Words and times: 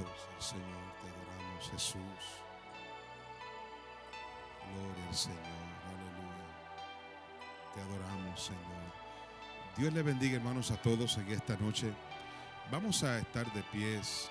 Alabado 0.00 0.16
sea 0.16 0.36
el 0.36 0.42
Señor, 0.42 0.94
te 1.02 1.08
adoramos 1.08 1.70
Jesús. 1.70 2.20
Gloria 4.72 5.08
al 5.08 5.14
Señor, 5.14 5.38
aleluya. 5.90 6.46
Te 7.74 7.80
adoramos 7.80 8.40
Señor. 8.40 8.92
Dios 9.76 9.92
le 9.92 10.02
bendiga 10.02 10.36
hermanos 10.36 10.70
a 10.70 10.80
todos 10.80 11.18
en 11.18 11.28
esta 11.28 11.56
noche. 11.56 11.92
Vamos 12.70 13.02
a 13.02 13.18
estar 13.18 13.52
de 13.52 13.62
pies. 13.64 14.30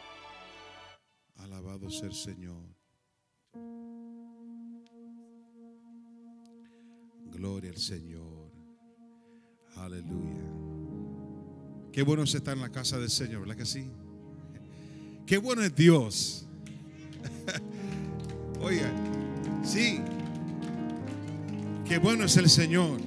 Alabado 1.37 1.89
sea 1.89 2.07
el 2.07 2.15
Señor. 2.15 2.63
Gloria 7.31 7.69
al 7.71 7.77
Señor. 7.77 8.51
Aleluya. 9.75 10.49
Qué 11.91 12.03
bueno 12.03 12.23
es 12.23 12.33
estar 12.33 12.55
en 12.55 12.61
la 12.61 12.71
casa 12.71 12.97
del 12.97 13.09
Señor, 13.09 13.41
¿verdad 13.41 13.55
que 13.55 13.65
sí? 13.65 13.89
Qué 15.29 15.37
bueno 15.37 15.61
es 15.61 15.75
Dios. 15.75 16.47
Oiga, 18.61 18.91
sí. 19.63 19.99
Qué 21.87 21.99
bueno 21.99 22.23
es 22.25 22.35
el 22.37 22.49
Señor. 22.49 22.99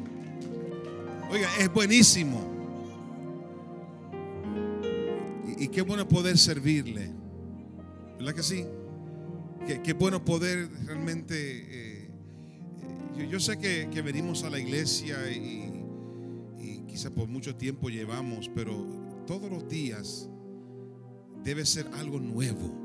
Oiga, 1.33 1.49
es 1.59 1.73
buenísimo. 1.73 2.41
Y, 5.49 5.65
y 5.65 5.69
qué 5.69 5.83
bueno 5.83 6.07
poder 6.07 6.39
servirle. 6.39 7.11
¿Verdad 8.19 8.35
que 8.37 8.45
sí? 8.45 8.67
Qué, 9.67 9.83
qué 9.83 9.93
bueno 9.93 10.25
poder 10.25 10.71
realmente... 10.87 11.35
eh, 11.35 12.11
eh, 13.17 13.29
yo, 13.29 13.41
sé 13.41 13.59
que, 13.59 13.89
que 13.93 14.01
venimos 14.01 14.45
a 14.45 14.51
la 14.51 14.61
iglesia 14.61 15.29
y, 15.29 15.85
y 16.61 16.85
quizá 16.87 17.11
por 17.11 17.27
mucho 17.27 17.57
tiempo 17.57 17.89
llevamos, 17.89 18.49
pero 18.55 18.87
todos 19.27 19.51
los 19.51 19.69
días 19.69 20.29
debe 21.45 21.65
ser 21.67 21.89
algo 21.95 22.19
nuevo. 22.21 22.81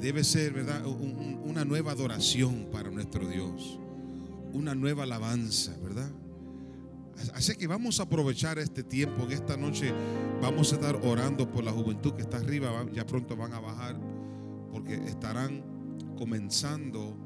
Debe 0.00 0.24
ser, 0.24 0.52
¿verdad? 0.52 0.84
Un- 0.86 1.16
un- 1.16 1.40
una 1.50 1.64
nueva 1.64 1.92
adoración 1.92 2.68
para 2.70 2.90
nuestro 2.90 3.26
Dios. 3.28 3.78
Una 4.52 4.74
nueva 4.74 5.04
alabanza, 5.04 5.76
¿verdad? 5.82 6.10
Así 7.34 7.56
que 7.56 7.66
vamos 7.66 7.98
a 7.98 8.02
aprovechar 8.04 8.58
este 8.58 8.82
tiempo. 8.82 9.24
En 9.24 9.32
esta 9.32 9.56
noche 9.56 9.92
vamos 10.42 10.72
a 10.72 10.76
estar 10.76 10.96
orando 11.02 11.50
por 11.50 11.64
la 11.64 11.72
juventud 11.72 12.12
que 12.12 12.22
está 12.22 12.36
arriba. 12.36 12.84
Ya 12.92 13.06
pronto 13.06 13.36
van 13.36 13.54
a 13.54 13.60
bajar 13.60 13.98
porque 14.70 14.94
estarán 15.06 15.62
comenzando 16.18 17.16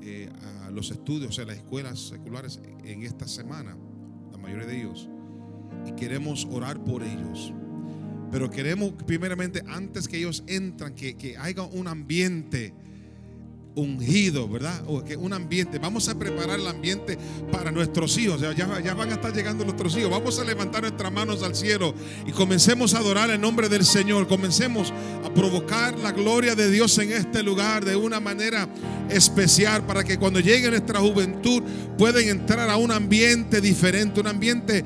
eh, 0.00 0.30
los 0.72 0.90
estudios 0.90 1.38
en 1.38 1.48
las 1.48 1.56
escuelas 1.56 1.98
seculares 1.98 2.60
en 2.84 3.02
esta 3.02 3.26
semana, 3.28 3.76
la 4.32 4.38
mayoría 4.38 4.66
de 4.66 4.80
ellos. 4.80 5.08
Y 5.86 5.92
queremos 5.92 6.46
orar 6.50 6.82
por 6.82 7.02
ellos. 7.02 7.52
Pero 8.30 8.50
queremos 8.50 8.92
primeramente, 9.06 9.62
antes 9.66 10.08
que 10.08 10.18
ellos 10.18 10.44
entran, 10.46 10.94
que, 10.94 11.16
que 11.16 11.36
haya 11.36 11.62
un 11.62 11.88
ambiente 11.88 12.74
ungido, 13.78 14.48
¿verdad? 14.48 14.82
O 14.86 15.04
que 15.04 15.16
un 15.16 15.32
ambiente, 15.32 15.78
vamos 15.78 16.08
a 16.08 16.18
preparar 16.18 16.58
el 16.58 16.66
ambiente 16.66 17.16
para 17.52 17.70
nuestros 17.70 18.16
hijos. 18.18 18.40
Ya, 18.40 18.52
ya, 18.52 18.94
van 18.94 19.10
a 19.10 19.14
estar 19.14 19.32
llegando 19.32 19.64
nuestros 19.64 19.96
hijos. 19.96 20.10
Vamos 20.10 20.38
a 20.38 20.44
levantar 20.44 20.82
nuestras 20.82 21.12
manos 21.12 21.42
al 21.42 21.54
cielo 21.54 21.94
y 22.26 22.32
comencemos 22.32 22.94
a 22.94 22.98
adorar 22.98 23.30
el 23.30 23.40
nombre 23.40 23.68
del 23.68 23.84
Señor. 23.84 24.26
Comencemos 24.26 24.92
a 25.24 25.32
provocar 25.32 25.98
la 25.98 26.12
gloria 26.12 26.54
de 26.54 26.70
Dios 26.70 26.98
en 26.98 27.12
este 27.12 27.42
lugar 27.42 27.84
de 27.84 27.96
una 27.96 28.20
manera 28.20 28.68
especial 29.10 29.84
para 29.86 30.04
que 30.04 30.18
cuando 30.18 30.40
llegue 30.40 30.70
nuestra 30.70 31.00
juventud 31.00 31.62
pueden 31.96 32.28
entrar 32.28 32.68
a 32.68 32.76
un 32.76 32.90
ambiente 32.90 33.60
diferente, 33.60 34.20
un 34.20 34.26
ambiente 34.26 34.84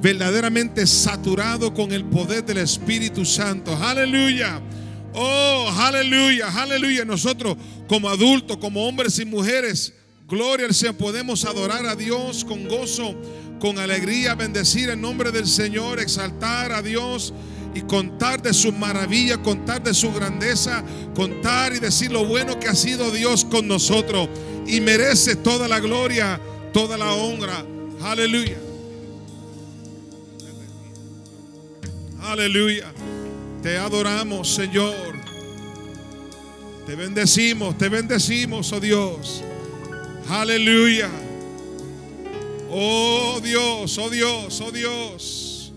verdaderamente 0.00 0.86
saturado 0.86 1.74
con 1.74 1.92
el 1.92 2.04
poder 2.04 2.44
del 2.44 2.58
Espíritu 2.58 3.24
Santo. 3.24 3.76
Aleluya. 3.76 4.60
Oh, 5.14 5.70
aleluya, 5.76 6.48
aleluya. 6.48 7.04
Nosotros 7.04 7.56
como 7.88 8.08
adultos, 8.08 8.58
como 8.58 8.86
hombres 8.86 9.18
y 9.18 9.24
mujeres, 9.24 9.94
gloria 10.28 10.66
al 10.66 10.74
Señor, 10.74 10.96
podemos 10.96 11.44
adorar 11.44 11.86
a 11.86 11.96
Dios 11.96 12.44
con 12.44 12.68
gozo, 12.68 13.14
con 13.58 13.78
alegría, 13.78 14.34
bendecir 14.34 14.90
el 14.90 15.00
nombre 15.00 15.32
del 15.32 15.46
Señor, 15.46 15.98
exaltar 15.98 16.72
a 16.72 16.82
Dios 16.82 17.32
y 17.74 17.80
contar 17.82 18.40
de 18.42 18.54
su 18.54 18.72
maravilla, 18.72 19.42
contar 19.42 19.82
de 19.82 19.94
su 19.94 20.12
grandeza, 20.12 20.84
contar 21.14 21.74
y 21.74 21.80
decir 21.80 22.12
lo 22.12 22.24
bueno 22.24 22.58
que 22.60 22.68
ha 22.68 22.74
sido 22.74 23.10
Dios 23.10 23.44
con 23.44 23.66
nosotros 23.66 24.28
y 24.66 24.80
merece 24.80 25.34
toda 25.34 25.66
la 25.66 25.80
gloria, 25.80 26.40
toda 26.72 26.96
la 26.96 27.12
honra. 27.12 27.64
Aleluya. 28.02 28.67
Aleluya. 32.28 32.92
Te 33.62 33.78
adoramos, 33.78 34.54
Señor. 34.54 34.94
Te 36.86 36.94
bendecimos, 36.94 37.76
te 37.78 37.88
bendecimos, 37.88 38.70
oh 38.72 38.80
Dios. 38.80 39.42
Aleluya. 40.28 41.08
Oh 42.70 43.40
Dios, 43.42 43.96
oh 43.96 44.10
Dios, 44.10 44.60
oh 44.60 44.70
Dios. 44.70 45.72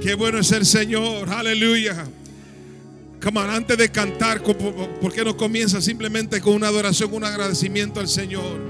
Qué 0.00 0.14
bueno 0.14 0.38
es 0.38 0.52
el 0.52 0.64
Señor. 0.64 1.28
Aleluya. 1.28 2.06
On, 3.24 3.36
antes 3.36 3.76
de 3.76 3.90
cantar, 3.90 4.42
¿por 4.42 5.12
qué 5.12 5.24
no 5.24 5.36
comienza 5.36 5.80
simplemente 5.80 6.40
con 6.40 6.54
una 6.54 6.68
adoración, 6.68 7.12
un 7.12 7.24
agradecimiento 7.24 7.98
al 7.98 8.08
Señor? 8.08 8.60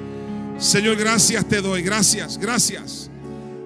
Señor, 0.59 0.97
gracias 0.97 1.47
te 1.47 1.61
doy. 1.61 1.83
Gracias, 1.83 2.39
gracias. 2.39 3.11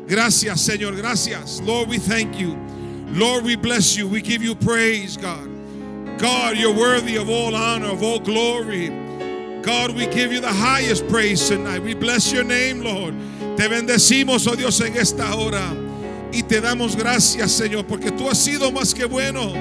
Gracias, 0.09 0.61
Señor, 0.61 0.97
gracias. 0.97 1.63
Lord, 1.65 1.89
we 1.89 1.99
thank 1.99 2.37
you. 2.37 2.72
Lord, 3.13 3.45
we 3.45 3.57
bless 3.57 3.97
you. 3.97 4.09
We 4.09 4.23
give 4.23 4.43
you 4.43 4.55
praise, 4.55 5.17
God. 5.17 5.49
God, 6.19 6.57
you're 6.57 6.75
worthy 6.75 7.17
of 7.17 7.29
all 7.29 7.55
honor, 7.55 7.91
of 7.91 8.03
all 8.03 8.19
glory. 8.19 8.89
God, 9.63 9.95
we 9.95 10.07
give 10.07 10.33
you 10.33 10.41
the 10.41 10.53
highest 10.53 11.07
praise 11.09 11.49
tonight. 11.49 11.83
We 11.83 11.95
bless 11.95 12.33
your 12.33 12.45
name, 12.45 12.81
Lord. 12.81 13.15
Te 13.57 13.69
bendecimos, 13.69 14.49
oh 14.51 14.55
Dios, 14.55 14.81
en 14.81 14.97
esta 14.97 15.35
hora. 15.37 15.77
Y 16.33 16.43
te 16.43 16.61
damos 16.61 16.97
gracias, 16.97 17.53
Señor, 17.53 17.85
porque 17.85 18.11
tú 18.11 18.29
has 18.29 18.39
sido 18.39 18.73
más 18.73 18.95
que 18.95 19.05
bueno. 19.05 19.53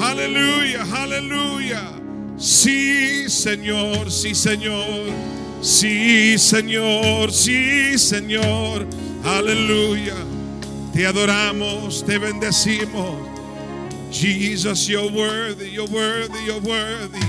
Aleluya, 0.00 0.86
aleluya. 0.94 1.92
Sí, 2.36 3.28
Señor, 3.28 4.10
sí, 4.12 4.34
Señor. 4.34 5.10
Sí, 5.60 6.38
Señor, 6.38 7.32
sí, 7.32 7.98
Señor. 7.98 8.86
Aleluya. 9.24 10.14
Te 10.96 11.06
adoramos, 11.06 12.02
te 12.06 12.16
bendecimos. 12.16 13.18
Jesus, 14.10 14.88
you're 14.88 15.10
worthy, 15.10 15.68
you're 15.68 15.86
worthy, 15.88 16.42
you're 16.46 16.62
worthy. 16.62 17.20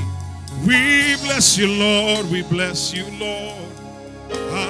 We 0.66 1.18
bless 1.18 1.58
you, 1.58 1.68
Lord. 1.68 2.32
We 2.32 2.44
bless 2.44 2.94
you, 2.94 3.04
Lord. 3.20 3.58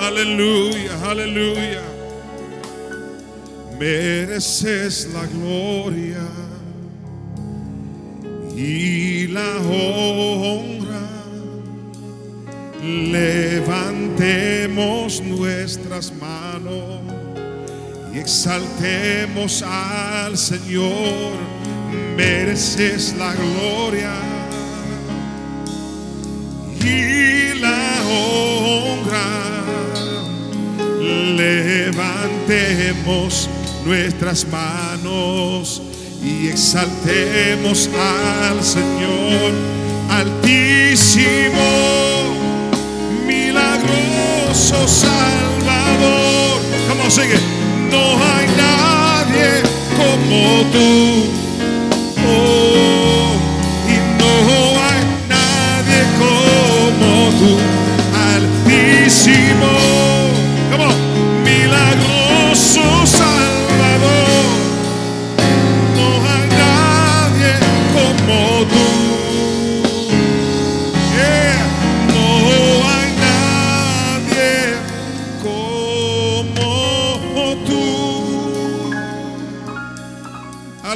Aleluya, 0.02 1.00
aleluya. 1.04 1.84
Mereces 3.78 5.14
la 5.14 5.28
gloria 5.28 6.28
y 8.56 9.28
la 9.28 9.60
honra. 9.60 11.08
Levantemos 12.82 15.22
nuestras 15.22 16.12
manos 16.14 17.17
exaltemos 18.20 19.64
al 19.64 20.38
Señor. 20.38 21.34
Mereces 22.16 23.16
la 23.18 23.34
gloria 23.34 24.14
y 26.82 27.54
la 27.60 28.02
honra. 28.10 29.64
Levantemos 31.36 33.50
nuestras 33.86 34.48
manos 34.48 35.82
y 36.24 36.48
exaltemos 36.48 37.90
al 37.94 38.64
Señor 38.64 39.52
altísimo, 40.10 41.60
milagroso 43.28 44.88
Salvador. 44.88 46.62
Como 46.90 47.12
sigue, 47.12 47.57
no 47.90 48.18
hay 48.24 48.48
nadie 48.58 49.64
como 49.98 50.64
tú. 50.72 51.47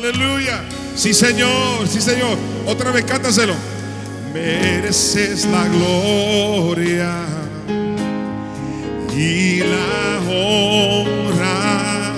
Aleluya. 0.02 0.64
Sí, 0.96 1.14
Señor, 1.14 1.88
sí, 1.88 2.02
Señor. 2.02 2.36
Otra 2.66 2.90
vez 2.90 3.06
cántaselo. 3.06 3.54
Mereces 4.34 5.46
la 5.46 5.68
gloria 5.68 7.18
y 9.16 9.60
la 9.60 10.20
honra. 10.28 12.16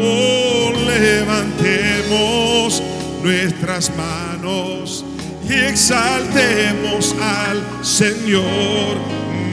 Oh, 0.00 0.72
levantemos 0.84 2.82
nuestras 3.22 3.92
manos 3.96 5.04
y 5.48 5.52
exaltemos 5.52 7.14
al 7.20 7.84
Señor. 7.84 8.96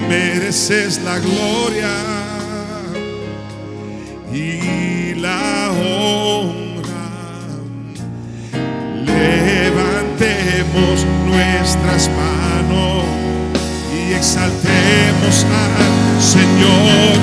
Mereces 0.09 0.99
la 1.03 1.19
gloria 1.19 2.18
Nuestras 10.79 12.09
manos 12.09 13.03
y 13.93 14.13
exaltemos 14.13 15.45
al 15.45 16.21
Señor 16.21 17.15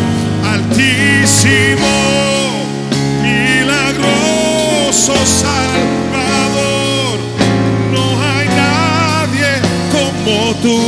altísimo, 0.44 1.94
milagroso 3.22 5.14
Salvador. 5.24 7.18
No 7.92 8.04
hay 8.22 8.46
nadie 8.48 9.50
como 9.90 10.54
tú. 10.56 10.80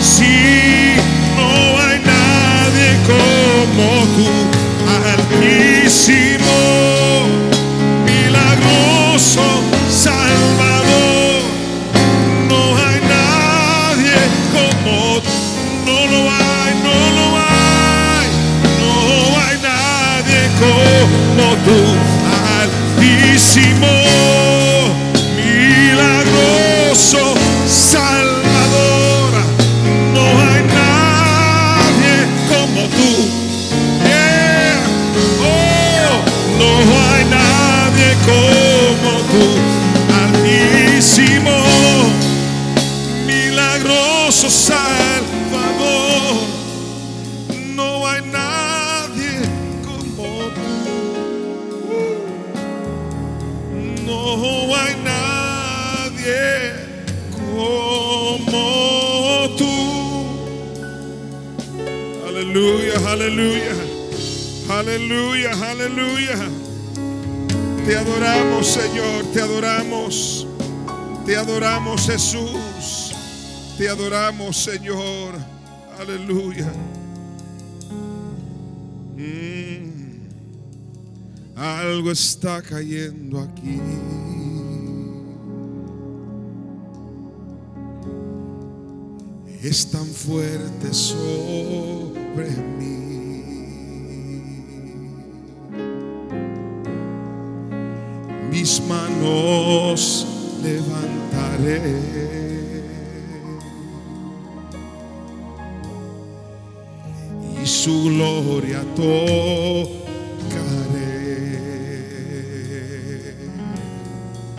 Sí, 0.00 0.96
no 1.36 1.50
hay 1.80 1.98
nadie 2.04 2.88
como 3.06 3.86
tú, 4.16 4.28
altísimo, 5.06 6.29
no 36.60 36.70
hay 37.08 37.24
nadie 37.24 38.08
como 38.28 39.10
tú. 39.32 39.44
Altísimo, 40.22 41.56
milagroso 43.26 44.46
Salvador. 44.50 46.34
No 47.74 48.06
hay 48.06 48.22
nadie 48.40 49.32
como 49.86 50.26
tú. 50.56 50.70
No 54.06 54.20
hay 54.76 54.94
nadie 55.12 56.42
como 57.54 58.62
tú. 59.56 59.74
Aleluya, 62.28 62.94
aleluya. 63.12 63.89
Aleluya, 64.80 65.50
aleluya. 65.70 66.38
Te 67.84 67.96
adoramos, 67.98 68.66
Señor, 68.66 69.26
te 69.30 69.42
adoramos. 69.42 70.46
Te 71.26 71.36
adoramos, 71.36 72.06
Jesús. 72.06 73.12
Te 73.76 73.90
adoramos, 73.90 74.56
Señor. 74.56 75.34
Aleluya. 75.98 76.72
Mm. 79.18 80.22
Algo 81.58 82.10
está 82.10 82.62
cayendo 82.62 83.38
aquí. 83.38 83.78
Es 89.62 89.90
tan 89.90 90.06
fuerte 90.06 90.94
sobre 90.94 92.48
mí. 92.78 92.99
Mis 98.60 98.78
manos 98.86 100.26
levantaré. 100.62 101.80
Y 107.62 107.66
su 107.66 108.04
gloria 108.04 108.84
tocaré. 108.94 109.30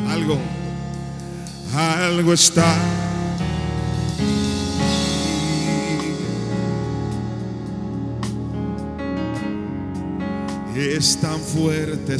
Algo, 0.10 0.40
algo 1.76 2.34
está. 2.34 2.76
Es 10.76 11.18
tan 11.22 11.40
fuerte 11.40 12.18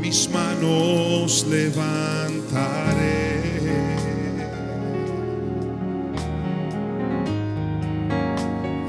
Mis 0.00 0.28
manos 0.30 1.46
levantaré. 1.48 2.90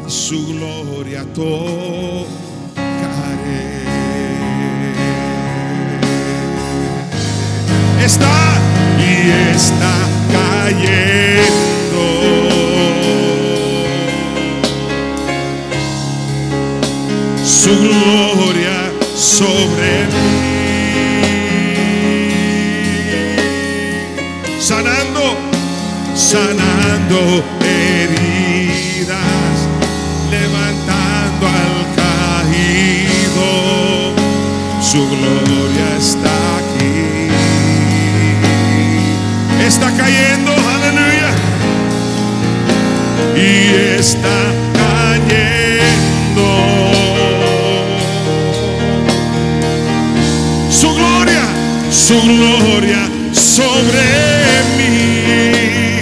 Su 0.08 0.48
gloria 0.48 1.24
tocaré. 1.34 2.32
Su 17.72 17.78
gloria 17.78 18.92
sobre 19.16 20.06
mí. 20.12 20.32
Sanando, 24.60 25.38
sanando 26.14 27.42
heridas, 27.64 29.16
levantando 30.30 31.48
al 31.48 31.78
caído. 31.96 33.48
Su 34.82 35.08
gloria 35.08 35.88
está 35.98 36.36
aquí. 36.58 37.30
Está 39.66 39.88
cayendo, 39.96 40.52
aleluya. 40.52 41.30
Y 43.38 43.98
está 43.98 44.61
su 52.12 52.22
gloria 52.24 53.10
sobre 53.32 54.04
mí. 54.78 56.00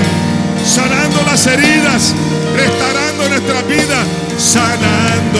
Sanando 0.66 1.22
las 1.24 1.46
heridas, 1.46 2.16
restaurando 2.56 3.30
nuestra 3.30 3.62
vida, 3.62 4.04
sanando 4.38 5.40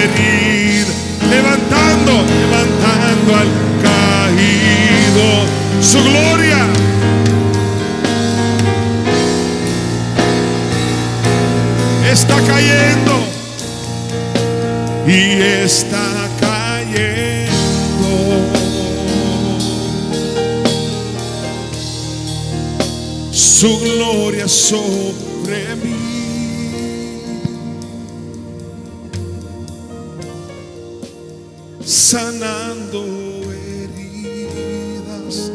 heridas, 0.00 0.94
levantando, 1.28 2.12
levantando 2.44 3.36
al 3.36 3.48
caído. 3.84 5.26
Su 5.82 6.02
gloria. 6.02 6.66
Está 12.10 12.36
cayendo 12.46 13.03
Su 23.64 23.80
gloria 23.80 24.46
sobre 24.46 25.74
mí. 25.76 25.96
Sanando 31.82 33.00
heridas, 33.50 35.50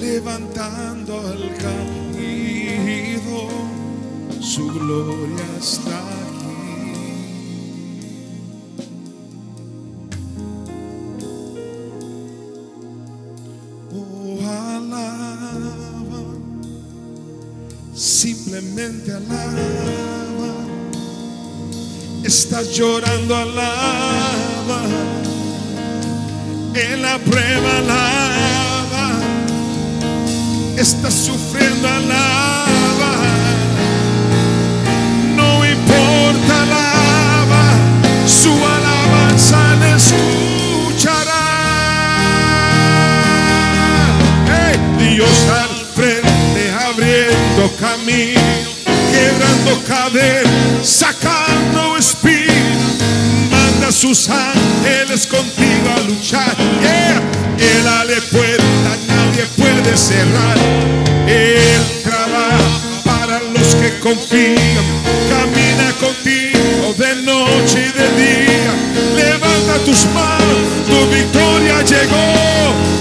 levantando 0.00 1.20
al 1.20 1.54
caído. 1.58 3.50
Su 4.40 4.68
gloria 4.68 5.44
está 5.60 6.21
simplemente 18.22 19.10
alaba. 19.10 20.54
Estás 22.22 22.70
llorando, 22.70 23.34
alaba. 23.36 24.80
En 26.72 27.02
la 27.02 27.18
prueba, 27.18 27.78
alaba. 27.78 29.10
Estás 30.76 31.14
sufriendo, 31.14 31.88
alaba. 31.88 32.61
Camino, 47.82 48.40
quebrando 49.10 49.82
cadenas, 49.84 50.88
sacando 50.88 51.96
espíritus, 51.98 53.02
manda 53.50 53.88
a 53.88 53.92
sus 53.92 54.28
ángeles 54.28 55.26
contigo 55.26 55.88
a 55.96 56.00
luchar. 56.02 56.56
Yeah. 56.80 57.20
Él 57.58 57.86
abre 57.88 58.20
puerta, 58.30 58.90
nadie 59.08 59.44
puede 59.56 59.96
cerrar. 59.96 60.56
Él 61.26 61.82
trabaja 62.04 63.02
para 63.04 63.40
los 63.40 63.74
que 63.74 63.98
confían, 63.98 64.84
camina 65.28 65.92
contigo 65.98 66.94
de 66.96 67.16
noche 67.22 67.88
y 67.88 67.92
de 67.98 68.08
día. 68.22 68.72
Levanta 69.16 69.78
tus 69.84 70.06
manos, 70.14 70.86
tu 70.86 70.96
victoria 71.12 71.82
llegó. 71.82 72.92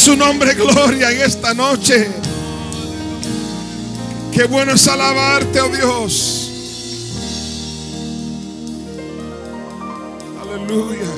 Su 0.00 0.16
nombre 0.16 0.54
gloria 0.54 1.10
en 1.10 1.20
esta 1.20 1.52
noche. 1.52 2.08
Qué 4.32 4.44
bueno 4.44 4.72
es 4.72 4.88
alabarte, 4.88 5.60
oh 5.60 5.68
Dios. 5.68 6.50
Aleluya. 10.40 11.10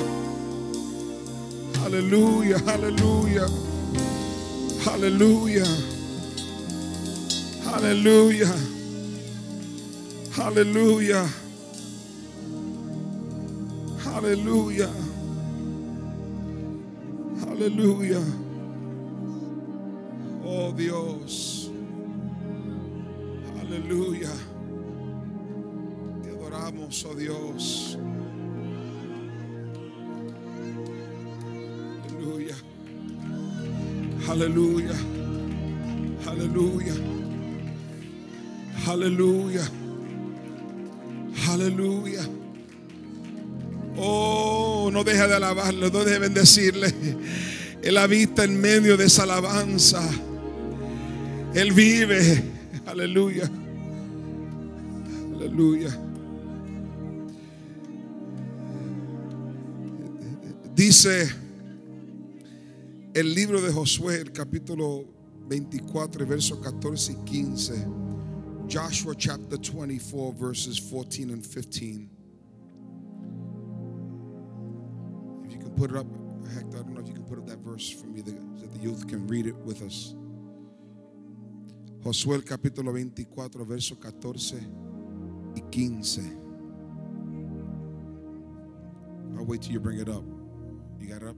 Aleluya, 1.87 2.57
aleluya. 2.67 3.47
Aleluya. 4.93 5.65
Aleluya. 7.73 8.53
Aleluya. 10.39 11.25
Aleluya. 14.05 14.89
Aleluya. 17.49 18.21
Dios. 20.77 21.71
Aleluya. 23.61 24.31
Te 26.23 26.31
adoramos, 26.31 27.05
oh 27.05 27.15
Dios. 27.15 27.99
Aleluya. 32.09 32.57
Aleluya. 34.29 34.95
Aleluya. 36.27 36.95
Aleluya. 38.87 39.63
Aleluya. 41.49 42.23
Oh, 43.97 44.91
no 44.93 45.05
deja 45.05 45.29
de 45.29 45.35
alabarlo, 45.35 45.91
no 45.91 45.99
deje 46.05 46.11
de 46.11 46.19
bendecirle. 46.19 46.95
Él 47.83 47.99
habita 47.99 48.45
en 48.45 48.61
medio 48.61 48.97
de 48.97 49.07
esa 49.07 49.25
alabanza. 49.25 50.03
Él 51.55 51.73
vive. 51.73 52.43
Aleluya. 52.87 53.51
Aleluya. 55.35 55.91
Dice 60.75 61.29
el 63.13 63.35
libro 63.35 63.61
de 63.61 63.71
Josué, 63.71 64.21
el 64.23 64.33
capítulo 64.33 65.05
24, 65.49 66.27
versos 66.27 66.59
14 66.59 67.13
y 67.13 67.17
15. 67.25 67.87
Joshua 68.71 69.15
chapter 69.15 69.59
24, 69.59 70.33
verses 70.33 70.81
14 70.81 71.31
and 71.31 71.45
15. 71.45 72.09
If 75.45 75.53
you 75.53 75.59
can 75.59 75.75
put 75.77 75.91
it 75.91 75.97
up, 75.99 76.07
Hector, 76.55 76.79
I 76.79 76.83
don't 76.83 76.95
know 76.95 77.01
if 77.01 77.09
you 77.09 77.15
can 77.15 77.25
put 77.25 77.39
up 77.39 77.47
that 77.47 77.59
verse 77.59 77.91
for 77.91 78.07
me 78.07 78.23
so 78.23 78.31
that 78.31 78.73
the 78.73 78.79
youth 78.79 79.07
can 79.07 79.27
read 79.27 79.47
it 79.47 79.57
with 79.57 79.83
us. 79.83 80.15
Josué 82.03 82.35
el 82.35 82.43
capítulo 82.43 82.93
24, 82.93 83.65
versos 83.65 83.97
14 83.99 84.57
y 85.55 85.63
15. 85.71 86.37
I'll 89.37 89.45
wait 89.45 89.63
till 89.63 89.73
you 89.73 89.79
bring 89.79 90.01
it 90.01 90.09
up. 90.09 90.25
You 90.99 91.07
got 91.09 91.23
it 91.23 91.29
up? 91.29 91.37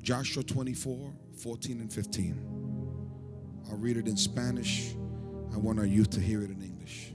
Joshua 0.00 0.42
24, 0.42 1.12
14 1.36 1.80
and 1.80 1.92
15. 1.92 2.34
I'll 3.68 3.76
read 3.76 3.98
it 3.98 4.08
in 4.08 4.16
Spanish. 4.16 4.94
I 5.52 5.58
want 5.58 5.78
our 5.78 5.84
youth 5.84 6.08
to 6.10 6.20
hear 6.20 6.42
it 6.42 6.50
in 6.50 6.62
English. 6.62 7.12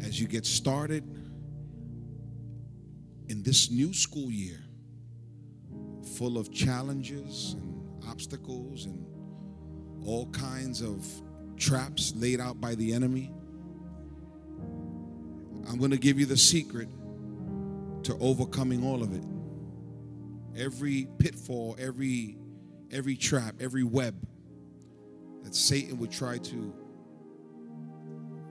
As 0.00 0.18
you 0.18 0.26
get 0.26 0.46
started 0.46 1.04
in 3.28 3.42
this 3.42 3.70
new 3.70 3.92
school 3.92 4.30
year, 4.30 4.60
full 6.16 6.38
of 6.38 6.50
challenges 6.50 7.54
and 7.58 8.02
obstacles 8.08 8.86
and 8.86 9.04
all 10.06 10.30
kinds 10.30 10.80
of 10.80 11.04
traps 11.56 12.12
laid 12.16 12.40
out 12.40 12.60
by 12.60 12.74
the 12.74 12.92
enemy, 12.92 13.32
I'm 15.68 15.78
going 15.78 15.90
to 15.90 15.98
give 15.98 16.18
you 16.18 16.26
the 16.26 16.36
secret 16.36 16.88
to 18.04 18.16
overcoming 18.20 18.84
all 18.84 19.02
of 19.02 19.12
it. 19.12 19.24
Every 20.56 21.08
pitfall, 21.18 21.76
every 21.78 22.38
every 22.92 23.16
trap, 23.16 23.56
every 23.60 23.82
web 23.82 24.14
that 25.42 25.54
Satan 25.54 25.98
would 25.98 26.12
try 26.12 26.38
to 26.38 26.74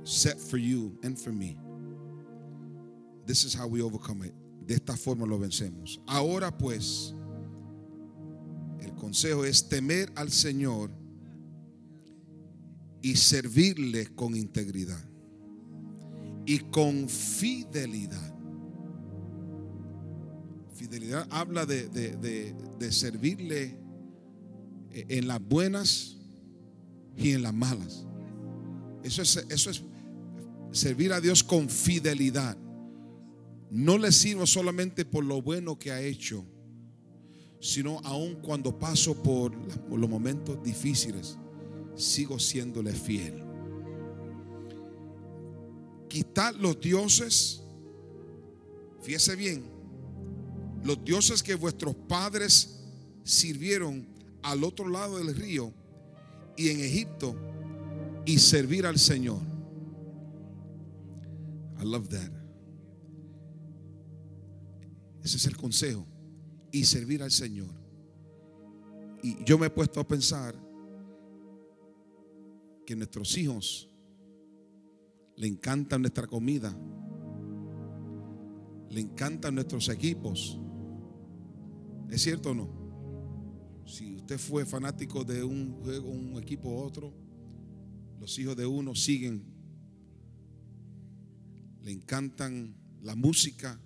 set 0.04 0.40
for 0.40 0.58
you 0.58 0.98
and 1.04 1.20
for 1.20 1.32
me. 1.32 1.58
This 3.26 3.44
is 3.44 3.54
how 3.54 3.68
we 3.68 3.82
overcome 3.82 4.24
it. 4.24 4.34
De 4.68 4.76
esta 4.76 4.94
forma 4.94 5.26
lo 5.26 5.38
vencemos. 5.38 6.00
Ahora 6.08 6.52
pues, 6.52 7.14
el 8.82 8.92
consejo 8.92 9.48
es 9.48 9.64
temer 9.64 10.10
al 10.16 10.28
Señor 10.28 10.90
y 13.06 13.16
servirle 13.18 14.08
con 14.16 14.36
integridad 14.36 15.00
y 16.44 16.58
con 16.58 17.08
fidelidad. 17.08 18.34
Fidelidad 20.74 21.28
habla 21.30 21.68
de, 21.68 21.88
de- 21.90 22.18
de- 22.80 22.92
servirle 22.92 23.78
eh, 24.92 25.06
en 25.10 25.28
las 25.28 25.40
buenas 25.40 26.18
y 27.16 27.34
en 27.34 27.44
las 27.44 27.54
malas. 27.54 28.08
Eso 29.04 29.22
es, 29.22 29.38
eso 29.50 29.70
es 29.70 29.84
servir 30.72 31.14
a 31.14 31.22
Dios 31.22 31.44
con 31.44 31.70
fidelidad. 31.70 32.58
No 33.70 34.00
le 34.00 34.12
sirvo 34.12 34.48
solamente 34.48 35.06
por 35.06 35.24
lo 35.24 35.44
bueno 35.44 35.78
que 35.78 35.92
ha 35.92 36.02
hecho, 36.02 36.44
sino 37.62 38.00
aun 38.00 38.34
cuando 38.42 38.80
paso 38.80 39.22
por 39.22 39.54
los 39.96 40.10
momentos 40.10 40.62
difíciles, 40.64 41.38
sigo 41.96 42.40
siéndole 42.40 42.94
fiel. 42.94 43.44
Quitar 46.08 46.56
los 46.56 46.80
dioses, 46.80 47.64
fíjese 49.02 49.36
bien, 49.36 49.66
los 50.84 51.04
dioses 51.04 51.42
que 51.42 51.56
vuestros 51.56 51.96
padres 51.96 52.80
sirvieron 53.24 54.08
al 54.44 54.64
otro 54.64 54.88
lado 54.88 55.18
del 55.18 55.36
río 55.36 55.74
y 56.56 56.70
en 56.70 56.80
Egipto 56.80 57.36
y 58.26 58.40
servir 58.40 58.86
al 58.86 59.00
Señor. 59.00 59.42
I 61.82 61.86
love 61.86 62.08
that. 62.10 62.32
Ese 65.24 65.38
es 65.38 65.46
el 65.48 65.58
consejo. 65.58 66.06
Y 66.72 66.86
servir 66.86 67.24
al 67.24 67.32
Señor. 67.32 67.74
Y 69.24 69.44
yo 69.44 69.58
me 69.58 69.68
he 69.68 69.70
puesto 69.70 70.00
a 70.00 70.08
pensar 70.08 70.56
que 72.86 72.96
nuestros 72.96 73.38
hijos 73.38 73.90
le 75.36 75.48
encanta 75.48 75.98
nuestra 75.98 76.28
comida, 76.28 76.76
le 78.90 79.02
encantan 79.02 79.56
nuestros 79.56 79.90
equipos. 79.90 80.60
¿Es 82.10 82.22
cierto 82.22 82.52
o 82.52 82.56
no? 82.56 82.70
Si 83.86 84.16
usted 84.16 84.38
fue 84.38 84.66
fanático 84.66 85.24
de 85.24 85.44
un 85.44 85.74
juego, 85.82 86.10
un 86.10 86.38
equipo 86.38 86.70
u 86.70 86.78
otro, 86.78 87.14
los 88.20 88.38
hijos 88.40 88.56
de 88.56 88.66
uno 88.66 88.96
siguen, 88.96 89.44
le 91.82 91.92
encantan 91.92 92.76
la 93.02 93.16
música, 93.16 93.80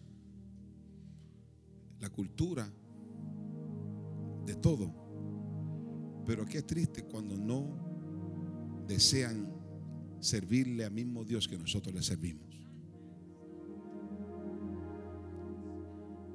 la 1.99 2.09
cultura, 2.09 2.71
de 4.45 4.55
todo. 4.55 4.93
Pero 6.25 6.45
qué 6.45 6.61
triste 6.61 7.03
cuando 7.03 7.37
no 7.37 7.88
desean 8.89 9.47
servirle 10.19 10.83
al 10.83 10.91
mismo 10.91 11.23
Dios 11.23 11.47
que 11.47 11.57
nosotros 11.57 11.93
le 11.93 12.01
servimos. 12.01 12.49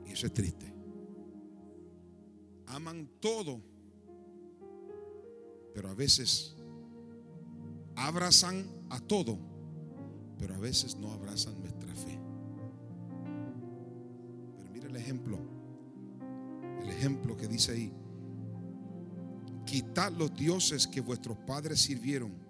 Y 0.07 0.13
eso 0.13 0.27
es 0.27 0.33
triste. 0.33 0.73
Aman 2.69 3.11
todo, 3.21 3.61
pero 5.75 5.91
a 5.91 5.95
veces 5.95 6.57
abrazan 7.97 8.67
a 8.89 9.01
todo, 9.01 9.39
pero 10.39 10.55
a 10.55 10.59
veces 10.59 10.97
no 10.97 11.11
abrazan 11.13 11.59
nuestra 11.61 11.95
fe. 11.95 12.19
Pero 14.57 14.71
mira 14.71 14.89
el 14.89 14.97
ejemplo, 14.97 15.39
el 16.83 16.89
ejemplo 16.89 17.37
que 17.37 17.49
dice 17.49 17.73
ahí. 17.73 17.93
Quitad 19.67 20.13
los 20.13 20.35
dioses 20.37 20.87
que 20.87 21.01
vuestros 21.01 21.39
padres 21.39 21.81
sirvieron, 21.81 22.44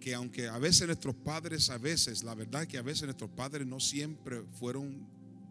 que 0.00 0.14
aunque 0.14 0.48
a 0.48 0.58
veces 0.58 0.86
nuestros 0.86 1.14
padres, 1.14 1.70
a 1.70 1.78
veces, 1.78 2.22
la 2.22 2.34
verdad 2.34 2.66
que 2.66 2.78
a 2.78 2.82
veces 2.82 3.04
nuestros 3.04 3.30
padres 3.30 3.66
no 3.66 3.80
siempre 3.80 4.42
fueron 4.58 5.06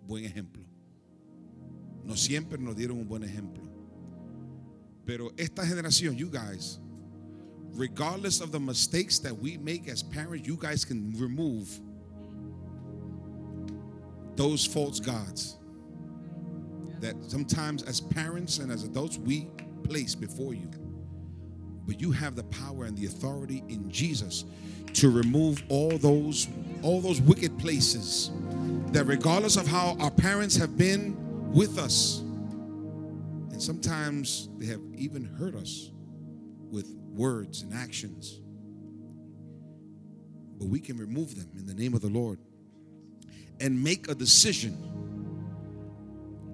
buen 0.07 0.23
ejemplo. 0.23 0.63
No 2.03 2.15
siempre 2.15 2.57
nos 2.57 2.75
dieron 2.75 2.97
un 2.99 3.07
buen 3.07 3.23
ejemplo. 3.23 3.63
Pero 5.05 5.31
esta 5.37 5.65
generación, 5.65 6.15
you 6.15 6.29
guys, 6.29 6.79
regardless 7.73 8.41
of 8.41 8.51
the 8.51 8.59
mistakes 8.59 9.19
that 9.19 9.33
we 9.33 9.57
make 9.57 9.89
as 9.89 10.03
parents, 10.03 10.47
you 10.47 10.57
guys 10.57 10.85
can 10.85 11.13
remove 11.17 11.79
those 14.35 14.65
false 14.65 14.99
gods 14.99 15.57
that 16.99 17.15
sometimes 17.27 17.83
as 17.83 17.99
parents 17.99 18.59
and 18.59 18.71
as 18.71 18.83
adults 18.83 19.17
we 19.17 19.47
place 19.83 20.15
before 20.15 20.53
you. 20.53 20.69
But 21.87 22.01
you 22.01 22.11
have 22.11 22.35
the 22.35 22.43
power 22.43 22.83
and 22.83 22.97
the 22.97 23.05
authority 23.05 23.63
in 23.69 23.89
Jesus 23.89 24.43
to 24.93 25.09
remove 25.09 25.63
all 25.69 25.97
those 25.97 26.47
all 26.83 27.01
those 27.01 27.21
wicked 27.21 27.57
places 27.57 28.31
that 28.91 29.05
regardless 29.05 29.55
of 29.57 29.65
how 29.67 29.97
our 29.99 30.11
parents 30.11 30.55
have 30.55 30.77
been 30.77 31.15
with 31.51 31.79
us 31.79 32.19
and 33.57 33.61
sometimes 33.61 34.49
they 34.57 34.67
have 34.67 34.81
even 34.95 35.25
hurt 35.25 35.55
us 35.55 35.91
with 36.69 36.93
words 37.15 37.63
and 37.63 37.73
actions. 37.73 38.41
But 40.59 40.67
we 40.67 40.79
can 40.79 40.97
remove 40.97 41.35
them 41.35 41.49
in 41.57 41.65
the 41.65 41.73
name 41.73 41.93
of 41.93 42.01
the 42.01 42.09
Lord 42.09 42.39
and 43.59 43.83
make 43.83 44.09
a 44.09 44.15
decision. 44.15 44.77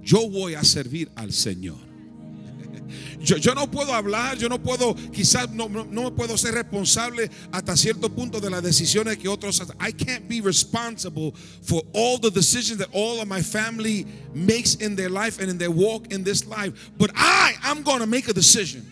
Yo 0.02 0.30
voy 0.30 0.56
a 0.56 0.64
servir 0.64 1.08
al 1.18 1.28
Señor. 1.28 1.93
Yo, 3.20 3.38
yo 3.38 3.54
no 3.54 3.68
puedo 3.68 3.94
hablar, 3.94 4.38
yo 4.38 4.48
no 4.48 4.58
puedo, 4.58 4.96
quizás 5.12 5.52
no, 5.52 5.68
no, 5.68 5.86
no 5.86 6.12
puedo 6.12 6.38
ser 6.38 6.54
responsable 6.54 7.30
hasta 7.52 7.76
cierto 7.78 8.10
punto 8.10 8.40
de 8.40 8.50
las 8.50 8.62
decisiones 8.62 9.18
que 9.18 9.30
otros 9.30 9.60
hacen. 9.62 9.76
I 9.80 9.92
can't 9.92 10.28
be 10.28 10.42
responsible 10.42 11.34
for 11.62 11.82
all 11.94 12.18
the 12.18 12.32
decisions 12.32 12.80
that 12.80 12.90
all 12.92 13.22
of 13.22 13.28
my 13.28 13.42
family 13.42 14.06
makes 14.34 14.76
in 14.76 14.96
their 14.96 15.10
life 15.10 15.40
and 15.40 15.50
in 15.50 15.58
their 15.58 15.72
walk 15.72 16.12
in 16.12 16.24
this 16.24 16.46
life. 16.48 16.92
But 16.98 17.12
I, 17.16 17.54
I'm 17.64 17.84
going 17.84 18.00
to 18.00 18.08
make 18.08 18.28
a 18.28 18.34
decision. 18.34 18.86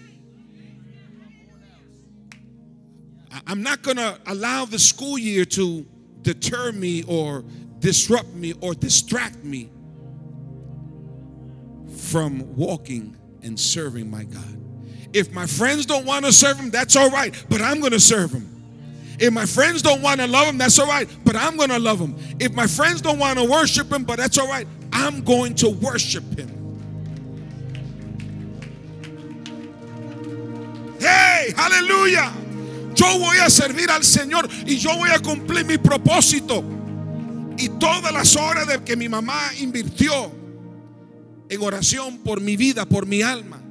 I'm 3.47 3.63
not 3.63 3.81
going 3.81 3.97
to 3.97 4.19
allow 4.27 4.65
the 4.65 4.79
school 4.79 5.17
year 5.17 5.45
to 5.45 5.85
deter 6.21 6.71
me 6.71 7.03
or 7.03 7.43
disrupt 7.79 8.33
me 8.33 8.53
or 8.61 8.73
distract 8.73 9.43
me 9.43 9.69
from 11.97 12.55
walking 12.55 13.15
and 13.43 13.59
serving 13.59 14.09
my 14.09 14.23
God. 14.23 14.57
If 15.13 15.33
my 15.33 15.45
friends 15.45 15.85
don't 15.85 16.05
want 16.05 16.25
to 16.25 16.31
serve 16.31 16.57
Him, 16.57 16.69
that's 16.69 16.95
all 16.95 17.09
right, 17.09 17.33
but 17.49 17.61
I'm 17.61 17.79
going 17.79 17.91
to 17.91 17.99
serve 17.99 18.31
Him. 18.31 18.47
If 19.19 19.31
my 19.33 19.45
friends 19.45 19.81
don't 19.81 20.01
want 20.01 20.19
to 20.19 20.27
love 20.27 20.47
Him, 20.47 20.57
that's 20.57 20.79
all 20.79 20.87
right, 20.87 21.07
but 21.23 21.35
I'm 21.35 21.57
going 21.57 21.69
to 21.69 21.79
love 21.79 21.99
Him. 21.99 22.15
If 22.39 22.53
my 22.53 22.67
friends 22.67 23.01
don't 23.01 23.19
want 23.19 23.37
to 23.39 23.45
worship 23.45 23.91
Him, 23.91 24.03
but 24.03 24.17
that's 24.17 24.37
all 24.37 24.47
right, 24.47 24.67
I'm 24.93 25.23
going 25.23 25.55
to 25.55 25.69
worship 25.69 26.23
Him. 26.37 26.49
¡Hey! 30.99 31.53
¡Aleluya! 31.57 32.31
Yo 32.95 33.19
voy 33.19 33.37
a 33.37 33.49
servir 33.49 33.89
al 33.89 34.03
Señor 34.03 34.47
y 34.67 34.75
yo 34.77 34.95
voy 34.95 35.09
a 35.09 35.19
cumplir 35.19 35.65
mi 35.65 35.77
propósito. 35.77 36.63
Y 37.57 37.67
todas 37.79 38.11
las 38.11 38.35
horas 38.35 38.67
de 38.67 38.83
que 38.83 38.95
mi 38.95 39.07
mamá 39.07 39.51
invirtió 39.59 40.31
en 41.51 41.61
oración 41.61 42.19
por 42.19 42.39
mi 42.39 42.55
vida, 42.55 42.85
por 42.85 43.05
mi 43.05 43.21
alma, 43.21 43.61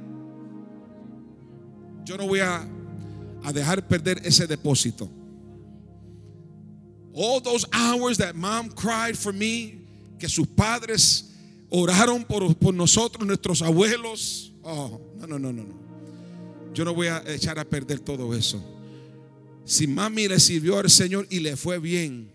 yo 2.05 2.15
no 2.15 2.27
voy 2.27 2.39
a, 2.39 2.67
dejar 3.51 3.87
perder 3.87 4.21
ese 4.23 4.45
depósito. 4.45 5.09
All 7.11 7.41
those 7.41 7.65
hours 7.73 8.19
that 8.19 8.35
mom 8.35 8.69
cried 8.69 9.17
for 9.17 9.33
me, 9.33 9.79
que 10.19 10.29
sus 10.29 10.45
padres 10.45 11.31
oraron 11.71 12.23
por, 12.23 12.53
por 12.53 12.71
nosotros, 12.71 13.25
nuestros 13.25 13.63
abuelos. 13.63 14.53
Oh, 14.63 15.01
no, 15.17 15.25
no, 15.25 15.39
no, 15.39 15.51
no, 15.51 15.63
no. 15.63 15.75
Yo 16.75 16.85
no 16.85 16.93
voy 16.93 17.07
a 17.07 17.23
echar 17.33 17.57
a 17.57 17.65
perder 17.65 17.99
todo 17.99 18.35
eso. 18.35 18.63
Si 19.65 19.87
mami 19.87 20.27
le 20.27 20.39
sirvió 20.39 20.77
al 20.77 20.89
Señor 20.91 21.25
y 21.31 21.39
le 21.39 21.57
fue 21.57 21.79
bien. 21.79 22.31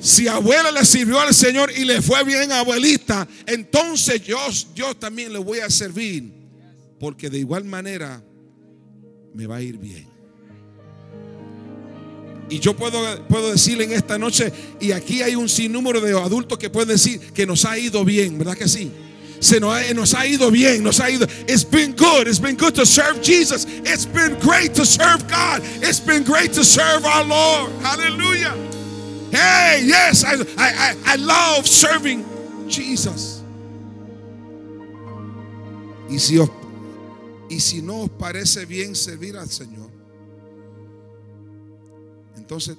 Si 0.00 0.28
abuela 0.28 0.70
le 0.70 0.84
sirvió 0.84 1.20
al 1.20 1.34
Señor 1.34 1.72
y 1.76 1.84
le 1.84 2.00
fue 2.00 2.22
bien, 2.24 2.52
abuelita, 2.52 3.26
entonces 3.46 4.22
yo, 4.24 4.38
yo 4.74 4.94
también 4.94 5.32
le 5.32 5.38
voy 5.38 5.58
a 5.58 5.70
servir. 5.70 6.32
Porque 7.00 7.30
de 7.30 7.38
igual 7.38 7.64
manera 7.64 8.22
me 9.34 9.46
va 9.46 9.56
a 9.56 9.62
ir 9.62 9.78
bien. 9.78 10.06
Y 12.50 12.60
yo 12.60 12.74
puedo, 12.74 13.26
puedo 13.26 13.50
decirle 13.50 13.84
en 13.84 13.92
esta 13.92 14.18
noche, 14.18 14.52
y 14.80 14.92
aquí 14.92 15.22
hay 15.22 15.34
un 15.34 15.48
sinnúmero 15.48 16.00
de 16.00 16.12
adultos 16.18 16.58
que 16.58 16.70
pueden 16.70 16.88
decir 16.88 17.20
que 17.32 17.46
nos 17.46 17.64
ha 17.64 17.78
ido 17.78 18.04
bien, 18.04 18.38
¿verdad 18.38 18.56
que 18.56 18.68
sí? 18.68 18.90
Se 19.40 19.60
nos 19.60 19.74
ha, 19.74 19.94
nos 19.94 20.14
ha 20.14 20.26
ido 20.26 20.50
bien, 20.50 20.82
nos 20.82 20.98
ha 21.00 21.10
ido. 21.10 21.26
It's 21.46 21.64
been 21.64 21.94
good. 21.94 22.26
It's 22.26 22.40
been 22.40 22.56
good 22.56 22.74
to 22.74 22.84
serve 22.84 23.20
Jesus. 23.22 23.66
It's 23.84 24.06
been 24.06 24.36
great 24.40 24.74
to 24.74 24.84
serve 24.84 25.28
God. 25.28 25.62
It's 25.80 26.00
been 26.00 26.24
great 26.24 26.52
to 26.54 26.64
serve 26.64 27.04
our 27.04 27.24
Lord. 27.24 27.70
Hallelujah. 27.82 28.67
Hey, 29.30 29.84
yes, 29.84 30.24
I, 30.24 30.40
I, 30.56 30.96
I, 31.04 31.16
love 31.16 31.66
serving 31.66 32.24
Jesus. 32.68 33.42
Y 36.08 36.18
si, 36.18 36.38
y 37.50 37.60
si 37.60 37.82
no 37.82 38.02
os 38.02 38.10
parece 38.10 38.64
bien 38.64 38.94
servir 38.94 39.36
al 39.36 39.48
Señor, 39.48 39.90
entonces 42.36 42.78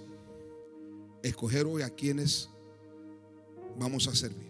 escoger 1.21 1.65
hoy 1.67 1.83
a 1.83 1.89
quienes 1.89 2.49
vamos 3.77 4.07
a 4.07 4.15
servir. 4.15 4.49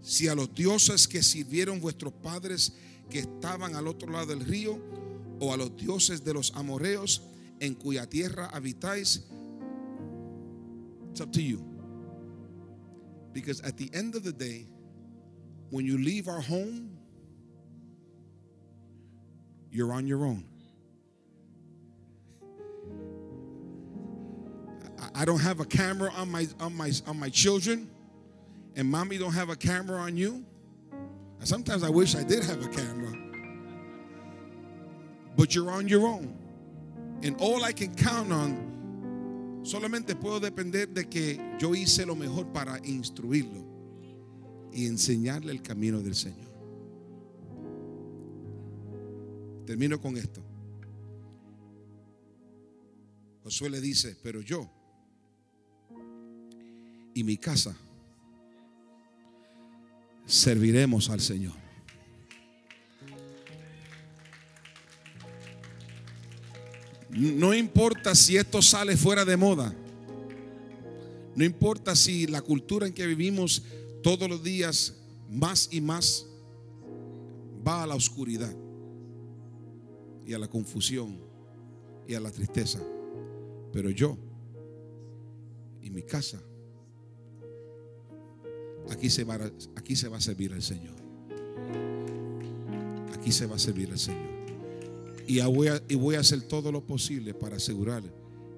Si 0.00 0.28
a 0.28 0.34
los 0.34 0.54
dioses 0.54 1.06
que 1.06 1.22
sirvieron 1.22 1.80
vuestros 1.80 2.12
padres 2.12 2.72
que 3.10 3.18
estaban 3.18 3.74
al 3.74 3.88
otro 3.88 4.10
lado 4.10 4.26
del 4.26 4.40
río, 4.40 4.80
o 5.40 5.52
a 5.52 5.56
los 5.56 5.76
dioses 5.76 6.24
de 6.24 6.32
los 6.32 6.52
amorreos 6.54 7.22
en 7.60 7.74
cuya 7.74 8.08
tierra 8.08 8.50
habitáis, 8.52 9.20
it's 11.10 11.20
up 11.20 11.32
to 11.32 11.42
you. 11.42 11.64
Because 13.32 13.60
at 13.60 13.76
the 13.76 13.90
end 13.92 14.14
of 14.14 14.22
the 14.22 14.32
day, 14.32 14.66
when 15.70 15.84
you 15.84 15.98
leave 15.98 16.28
our 16.28 16.40
home, 16.40 16.96
you're 19.70 19.92
on 19.92 20.06
your 20.06 20.24
own. 20.24 20.44
I- 25.14 25.24
don't 25.24 25.40
have 25.40 25.60
a 25.60 25.64
camera 25.64 26.10
on 26.16 26.30
my 26.30 26.48
on 26.60 26.74
my 26.74 26.92
on 27.06 27.18
my 27.18 27.28
children, 27.28 27.90
and 28.74 28.88
mommy 28.88 29.18
don't 29.18 29.32
have 29.32 29.50
a 29.50 29.56
camera 29.56 29.98
on 29.98 30.16
you. 30.16 30.44
Sometimes 31.44 31.82
I 31.82 31.90
wish 31.90 32.14
I 32.14 32.24
did 32.24 32.42
have 32.44 32.64
a 32.64 32.68
camera. 32.68 33.12
But 35.36 35.54
you're 35.54 35.70
on 35.70 35.88
your 35.88 36.06
own. 36.06 36.45
And 37.22 37.36
all 37.40 37.64
I 37.64 37.72
can 37.72 37.94
count 37.94 38.30
on, 38.30 39.62
solamente 39.64 40.14
puedo 40.14 40.38
depender 40.38 40.88
de 40.88 41.08
que 41.08 41.40
yo 41.58 41.74
hice 41.74 42.06
lo 42.06 42.14
mejor 42.14 42.52
para 42.52 42.78
instruirlo 42.84 43.64
y 44.72 44.86
enseñarle 44.86 45.52
el 45.52 45.62
camino 45.62 46.00
del 46.00 46.14
Señor. 46.14 46.46
Termino 49.64 50.00
con 50.00 50.16
esto. 50.16 50.42
Josué 53.42 53.70
le 53.70 53.80
dice, 53.80 54.16
pero 54.22 54.40
yo 54.40 54.70
y 57.14 57.24
mi 57.24 57.38
casa 57.38 57.74
serviremos 60.26 61.08
al 61.08 61.20
Señor. 61.20 61.65
No 67.16 67.54
importa 67.54 68.14
si 68.14 68.36
esto 68.36 68.60
sale 68.60 68.96
fuera 68.96 69.24
de 69.24 69.36
moda. 69.36 69.74
No 71.34 71.44
importa 71.44 71.96
si 71.96 72.26
la 72.26 72.42
cultura 72.42 72.86
en 72.86 72.92
que 72.92 73.06
vivimos 73.06 73.62
todos 74.02 74.28
los 74.28 74.42
días 74.42 74.94
más 75.30 75.68
y 75.70 75.80
más 75.80 76.26
va 77.66 77.82
a 77.82 77.86
la 77.86 77.94
oscuridad 77.94 78.54
y 80.26 80.34
a 80.34 80.38
la 80.38 80.48
confusión 80.48 81.18
y 82.06 82.14
a 82.14 82.20
la 82.20 82.30
tristeza. 82.30 82.80
Pero 83.72 83.90
yo 83.90 84.18
y 85.82 85.90
mi 85.90 86.02
casa, 86.02 86.40
aquí 88.90 89.08
se 89.08 89.24
va, 89.24 89.38
aquí 89.74 89.96
se 89.96 90.08
va 90.08 90.18
a 90.18 90.20
servir 90.20 90.52
al 90.52 90.62
Señor. 90.62 90.96
Aquí 93.14 93.32
se 93.32 93.46
va 93.46 93.56
a 93.56 93.58
servir 93.58 93.90
al 93.90 93.98
Señor. 93.98 94.35
Y 95.26 95.40
voy, 95.40 96.14
a, 96.14 96.20
hacer 96.20 96.42
todo 96.42 96.70
lo 96.70 96.84
posible 96.84 97.34
para 97.34 97.56
asegurar 97.56 98.02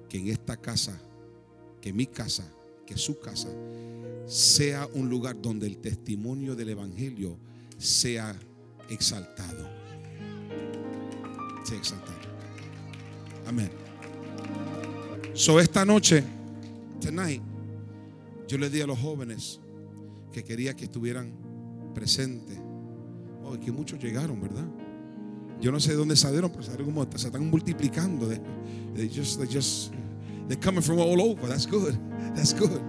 que 0.07 0.19
en 0.19 0.27
esta 0.27 0.55
casa, 0.57 1.01
que 1.81 1.91
mi 1.91 2.05
casa, 2.05 2.47
que 2.85 2.95
su 2.95 3.19
casa, 3.19 3.49
sea 4.27 4.87
un 4.93 5.09
lugar 5.09 5.41
donde 5.41 5.65
el 5.65 5.77
testimonio 5.77 6.55
del 6.55 6.69
Evangelio 6.69 7.37
sea 7.77 8.35
exaltado. 8.89 9.67
Sea 11.63 11.77
exaltado. 11.77 12.19
Amén. 13.47 13.71
So 15.33 15.59
esta 15.59 15.83
noche, 15.85 16.23
tonight, 17.01 17.41
yo 18.47 18.57
le 18.59 18.69
di 18.69 18.81
a 18.81 18.87
los 18.87 18.99
jóvenes 18.99 19.59
que 20.31 20.43
quería 20.43 20.75
que 20.75 20.85
estuvieran 20.85 21.31
presentes. 21.95 22.59
Oh, 23.43 23.59
que 23.59 23.71
muchos 23.71 23.99
llegaron, 24.03 24.39
¿verdad? 24.39 24.67
Yo 25.61 25.71
no 25.71 25.77
sé 25.79 25.89
de 25.89 25.97
dónde 25.97 26.15
salieron, 26.15 26.49
pero 26.51 26.63
salieron 26.63 26.93
como 26.93 27.05
se 27.17 27.27
están 27.27 27.49
multiplicando. 27.49 28.27
They, 28.27 28.39
they 28.93 29.07
just, 29.09 29.39
they 29.39 29.47
just, 29.47 29.91
they're 30.47 30.55
coming 30.55 30.81
from 30.81 30.99
all 30.99 31.21
over. 31.21 31.47
That's 31.47 31.65
good. 31.65 31.97
That's 32.33 32.53
good. 32.53 32.81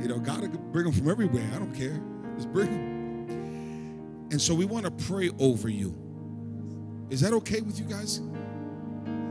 You 0.00 0.08
know, 0.08 0.18
God 0.18 0.42
could 0.42 0.72
bring 0.72 0.84
them 0.84 0.92
from 0.92 1.08
everywhere. 1.08 1.48
I 1.54 1.58
don't 1.58 1.74
care. 1.74 1.98
Just 2.36 2.52
bring 2.52 2.66
them. 2.66 4.28
And 4.30 4.40
so 4.40 4.54
we 4.54 4.66
want 4.66 4.84
to 4.84 4.90
pray 4.90 5.30
over 5.38 5.68
you. 5.68 5.94
Is 7.08 7.20
that 7.22 7.32
okay 7.34 7.62
with 7.62 7.78
you 7.78 7.86
guys? 7.86 8.20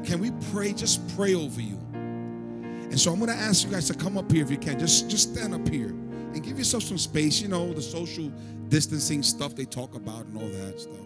Can 0.04 0.20
we 0.20 0.32
pray? 0.52 0.74
Just 0.74 1.16
pray 1.16 1.36
over 1.36 1.62
you. 1.62 1.78
And 1.94 3.00
so 3.00 3.12
I'm 3.12 3.20
going 3.20 3.32
to 3.32 3.38
ask 3.38 3.66
you 3.66 3.72
guys 3.72 3.88
to 3.88 3.94
come 3.94 4.18
up 4.18 4.32
here 4.32 4.44
if 4.44 4.50
you 4.50 4.58
can. 4.58 4.80
Just, 4.80 5.10
just 5.10 5.34
stand 5.34 5.54
up 5.54 5.68
here 5.68 5.90
and 5.90 6.44
give 6.44 6.58
yourself 6.58 6.84
some 6.84 6.98
space. 6.98 7.40
You 7.40 7.50
know, 7.50 7.72
the 7.72 7.82
social 7.82 8.32
distancing 8.68 9.22
stuff 9.22 9.56
they 9.56 9.66
talk 9.66 9.94
about 9.96 10.26
and 10.26 10.38
all 10.38 10.48
that 10.48 10.80
stuff. 10.80 10.98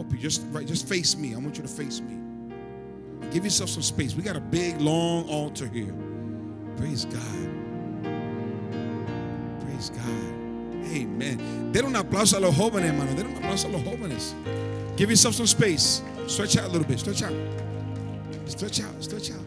Up 0.00 0.10
here. 0.10 0.20
Just 0.20 0.42
right, 0.50 0.66
just 0.66 0.88
face 0.88 1.14
me. 1.14 1.34
I 1.34 1.38
want 1.38 1.58
you 1.58 1.62
to 1.62 1.68
face 1.68 2.00
me. 2.00 2.16
Give 3.30 3.44
yourself 3.44 3.68
some 3.68 3.82
space. 3.82 4.14
We 4.14 4.22
got 4.22 4.34
a 4.34 4.40
big, 4.40 4.80
long 4.80 5.28
altar 5.28 5.66
here. 5.66 5.94
Praise 6.78 7.04
God. 7.04 7.50
Praise 9.60 9.90
God. 9.90 10.86
Amen. 10.90 11.70
Den 11.72 11.84
un 11.84 11.96
aplauso 11.96 12.38
a 12.38 12.40
los 12.40 12.54
jóvenes, 12.56 12.86
hermano. 12.90 13.14
Den 13.14 13.26
un 13.26 13.36
aplauso 13.36 13.68
a 13.68 13.72
los 13.72 13.82
jóvenes. 13.82 14.34
Give 14.96 15.10
yourself 15.10 15.34
some 15.34 15.46
space. 15.46 16.02
Stretch 16.26 16.56
out 16.56 16.64
a 16.64 16.68
little 16.68 16.86
bit. 16.86 16.98
Stretch 16.98 17.22
out. 17.22 17.34
Stretch 18.46 18.80
out. 18.80 19.04
Stretch 19.04 19.30
out. 19.30 19.44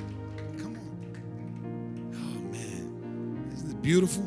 Come 0.59 0.77
on. 0.77 2.13
Oh 2.13 2.39
man. 2.51 3.51
Isn't 3.55 3.71
it 3.71 3.81
beautiful? 3.81 4.23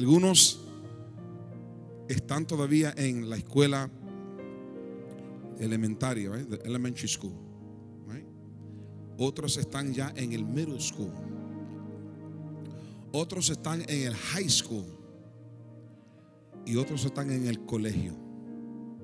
Algunos 0.00 0.58
están 2.08 2.46
todavía 2.46 2.94
en 2.96 3.28
la 3.28 3.36
escuela 3.36 3.90
elementaria, 5.58 6.30
right? 6.30 6.48
The 6.48 6.66
elementary 6.66 7.06
school. 7.06 7.34
right? 8.06 8.24
Otros 9.18 9.58
están 9.58 9.92
ya 9.92 10.10
en 10.16 10.32
el 10.32 10.42
middle 10.42 10.80
school. 10.80 11.12
Otros 13.12 13.50
están 13.50 13.82
en 13.90 14.06
el 14.06 14.14
high 14.14 14.48
school. 14.48 14.86
Y 16.64 16.76
otros 16.76 17.04
están 17.04 17.30
en 17.30 17.46
el 17.46 17.66
colegio. 17.66 18.14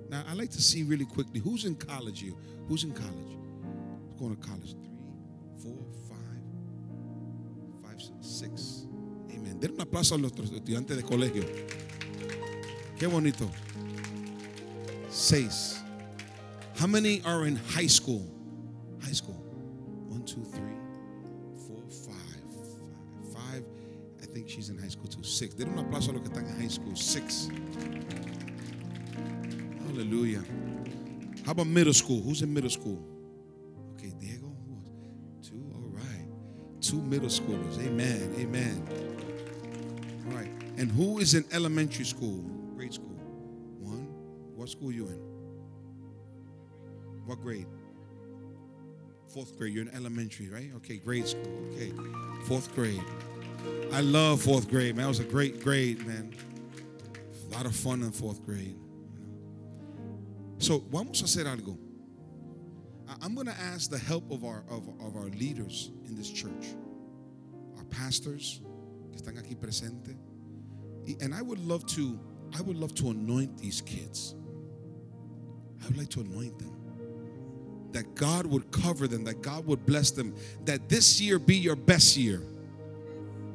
Now, 0.08 0.24
I 0.26 0.32
like 0.32 0.50
to 0.52 0.62
see 0.62 0.82
really 0.82 1.04
quickly 1.04 1.40
who's 1.40 1.66
in 1.66 1.74
college 1.74 2.20
here. 2.20 2.36
Who's 2.68 2.84
in 2.84 2.92
college? 2.94 3.36
Who's 4.12 4.18
going 4.18 4.34
to 4.34 4.48
college? 4.48 4.72
Three, 4.72 5.74
four, 5.74 5.84
five, 6.08 6.40
five, 7.82 8.00
six. 8.22 8.85
Amen. 9.36 9.60
Den 9.60 9.72
un 9.72 9.80
aplauso 9.80 10.14
a 10.14 10.18
nuestros 10.18 10.50
estudiantes 10.50 10.96
de 10.96 11.02
colegio. 11.02 11.44
Qué 12.98 13.06
bonito. 13.06 13.50
Seis. 15.10 15.82
How 16.78 16.86
many 16.86 17.22
are 17.24 17.46
in 17.46 17.56
high 17.56 17.88
school? 17.88 18.26
High 19.02 19.14
school. 19.14 19.42
One, 20.08 20.24
two, 20.24 20.44
three, 20.44 20.76
four, 21.66 21.82
five. 21.88 22.42
Five. 23.32 23.62
Five. 23.62 23.64
I 24.22 24.26
think 24.26 24.48
she's 24.48 24.68
in 24.68 24.78
high 24.78 24.88
school 24.88 25.08
too. 25.08 25.22
Six. 25.22 25.54
Den 25.54 25.68
un 25.68 25.78
aplauso 25.78 26.10
a 26.10 26.12
los 26.12 26.22
que 26.22 26.28
están 26.28 26.46
en 26.48 26.60
high 26.60 26.68
school. 26.68 26.96
Six. 26.96 27.48
Hallelujah. 29.86 30.44
How 31.44 31.52
about 31.52 31.66
middle 31.66 31.94
school? 31.94 32.20
Who's 32.20 32.42
in 32.42 32.52
middle 32.52 32.70
school? 32.70 32.98
Okay, 33.94 34.12
Diego. 34.18 34.52
Two. 35.42 35.64
All 35.74 35.88
right. 35.92 36.28
Two 36.80 37.00
middle 37.00 37.28
schoolers. 37.28 37.78
Amen. 37.78 38.34
Amen. 38.38 39.05
And 40.78 40.90
who 40.90 41.18
is 41.18 41.34
in 41.34 41.44
elementary 41.52 42.04
school? 42.04 42.44
Grade 42.76 42.92
school. 42.92 43.16
One. 43.80 44.06
What 44.54 44.68
school 44.68 44.92
you 44.92 45.06
in? 45.06 45.20
What 47.26 47.40
grade? 47.40 47.66
Fourth 49.32 49.56
grade. 49.58 49.74
You're 49.74 49.84
in 49.84 49.94
elementary, 49.94 50.48
right? 50.48 50.70
Okay, 50.76 50.98
grade 50.98 51.26
school. 51.26 51.48
Okay. 51.72 51.92
Fourth 52.46 52.74
grade. 52.74 53.02
I 53.92 54.00
love 54.00 54.42
fourth 54.42 54.68
grade, 54.68 54.96
man. 54.96 55.04
That 55.04 55.08
was 55.08 55.20
a 55.20 55.24
great 55.24 55.62
grade, 55.64 56.06
man. 56.06 56.34
A 57.50 57.54
lot 57.54 57.66
of 57.66 57.74
fun 57.74 58.02
in 58.02 58.12
fourth 58.12 58.44
grade. 58.44 58.76
So, 60.58 60.78
vamos 60.90 61.20
a 61.20 61.24
hacer 61.24 61.44
algo. 61.44 61.76
I'm 63.22 63.34
going 63.34 63.46
to 63.46 63.58
ask 63.58 63.90
the 63.90 63.98
help 63.98 64.30
of 64.30 64.44
our, 64.44 64.62
of, 64.68 64.88
of 65.00 65.16
our 65.16 65.28
leaders 65.30 65.90
in 66.06 66.14
this 66.14 66.30
church, 66.30 66.74
our 67.76 67.84
pastors 67.84 68.60
que 69.12 69.20
están 69.20 69.38
aquí 69.38 69.56
presentes. 69.58 70.16
And 71.20 71.34
I 71.34 71.42
would 71.42 71.58
love 71.58 71.86
to, 71.88 72.18
I 72.56 72.60
would 72.62 72.76
love 72.76 72.94
to 72.96 73.10
anoint 73.10 73.58
these 73.58 73.80
kids. 73.80 74.34
I 75.82 75.86
would 75.88 75.96
like 75.96 76.08
to 76.10 76.20
anoint 76.20 76.58
them. 76.58 76.72
That 77.92 78.14
God 78.14 78.46
would 78.46 78.70
cover 78.72 79.06
them, 79.06 79.24
that 79.24 79.42
God 79.42 79.66
would 79.66 79.86
bless 79.86 80.10
them, 80.10 80.34
that 80.64 80.88
this 80.88 81.20
year 81.20 81.38
be 81.38 81.56
your 81.56 81.76
best 81.76 82.16
year 82.16 82.42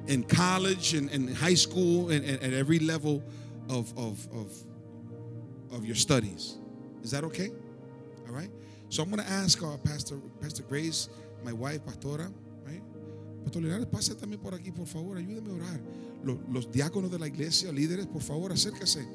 in 0.08 0.24
college 0.24 0.94
and, 0.94 1.10
and 1.12 1.36
high 1.36 1.54
school 1.54 2.10
and, 2.10 2.26
at 2.26 2.54
every 2.54 2.80
level 2.80 3.24
of, 3.70 3.96
of, 3.98 4.28
of, 4.34 4.52
of 5.72 5.86
your 5.86 5.96
studies. 5.96 6.58
Is 7.04 7.12
that 7.12 7.24
okay? 7.26 7.52
All 8.28 8.34
right. 8.34 8.50
So 8.90 9.04
I'm 9.04 9.10
going 9.10 9.24
to 9.24 9.30
ask 9.30 9.64
our 9.64 9.78
pastor, 9.78 10.18
Pastor 10.42 10.64
Grace, 10.64 11.10
my 11.44 11.54
wife, 11.54 11.86
Pastora? 11.86 12.32
Pastor 13.44 13.64
Linares, 13.64 13.88
pase 13.88 14.16
también 14.16 14.42
por 14.42 14.54
aquí, 14.54 14.72
por 14.72 14.88
favor, 14.88 15.18
ayúdeme 15.18 15.52
a 15.52 15.54
orar. 15.56 15.80
Los, 16.24 16.72
diáconos 16.72 17.12
de 17.12 17.18
la 17.18 17.28
iglesia, 17.28 17.72
líderes, 17.72 18.06
por 18.06 18.22
favor, 18.22 18.52
acérquese 18.52 19.08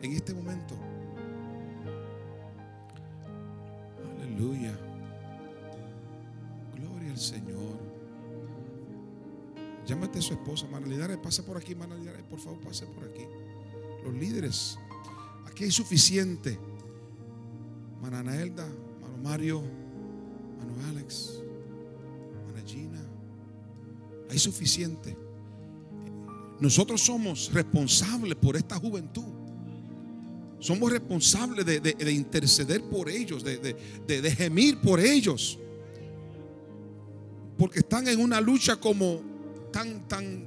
en 0.00 0.12
este 0.12 0.32
momento. 0.32 0.74
Aleluya. 4.20 4.78
Gloria 6.76 7.10
al 7.10 7.18
Señor. 7.18 7.92
Llámate 9.86 10.20
a 10.20 10.22
su 10.22 10.34
esposa, 10.34 10.66
Mana 10.70 10.86
Linares, 10.86 11.18
pase 11.18 11.42
por 11.42 11.56
aquí, 11.56 11.74
Mana 11.74 11.96
Linares, 11.96 12.22
por 12.22 12.38
favor, 12.38 12.60
pase 12.60 12.86
por 12.86 13.04
aquí. 13.04 13.26
Los 14.04 14.14
líderes, 14.14 14.78
aquí 15.46 15.64
hay 15.64 15.72
suficiente. 15.72 16.58
Mana 18.00 18.20
Anaelda, 18.20 18.66
Mano 19.00 19.16
Mario, 19.22 19.62
Mano 20.58 20.88
Alex, 20.88 21.40
Mana 22.46 22.62
Gina. 22.66 23.11
Hay 24.32 24.38
suficiente. 24.38 25.14
Nosotros 26.58 27.02
somos 27.02 27.52
responsables 27.52 28.34
por 28.36 28.56
esta 28.56 28.76
juventud. 28.76 29.26
Somos 30.58 30.90
responsables 30.90 31.66
de, 31.66 31.80
de- 31.80 31.92
de 31.92 32.12
interceder 32.12 32.82
por 32.82 33.10
ellos, 33.10 33.44
de, 33.44 34.30
gemir 34.34 34.80
por 34.80 35.00
ellos. 35.00 35.58
Porque 37.58 37.80
están 37.80 38.08
en 38.08 38.20
una 38.20 38.40
lucha 38.40 38.76
como 38.76 39.20
tan, 39.70 40.08
tan, 40.08 40.46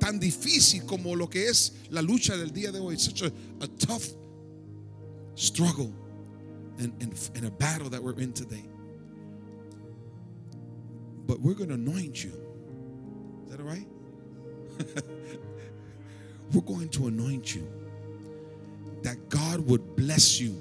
tan 0.00 0.18
difícil 0.18 0.84
como 0.84 1.14
lo 1.14 1.30
que 1.30 1.46
es 1.46 1.74
la 1.90 2.02
lucha 2.02 2.36
del 2.36 2.50
día 2.50 2.72
de 2.72 2.80
hoy. 2.80 2.98
Such 2.98 3.22
a, 3.22 3.30
tough 3.78 4.02
struggle 5.36 5.92
and 6.78 7.44
a 7.44 7.50
battle 7.50 7.88
that 7.90 8.02
we're 8.02 8.20
in 8.20 8.32
today. 8.32 8.64
But 11.24 11.40
we're 11.40 11.54
going 11.54 11.68
to 11.68 11.74
anoint 11.74 12.24
you. 12.24 12.32
That 13.54 13.62
all 13.62 13.68
right? 13.68 13.86
we're 16.52 16.60
going 16.62 16.88
to 16.88 17.06
anoint 17.06 17.54
you. 17.54 17.64
That 19.02 19.28
God 19.28 19.60
would 19.68 19.94
bless 19.94 20.40
you 20.40 20.60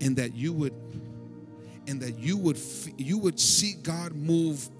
and 0.00 0.16
that 0.16 0.32
you 0.32 0.54
would 0.54 0.72
and 1.86 2.00
that 2.00 2.18
you 2.18 2.38
would 2.38 2.58
you 2.96 3.18
would 3.18 3.38
see 3.38 3.74
God 3.82 4.14
move 4.14 4.70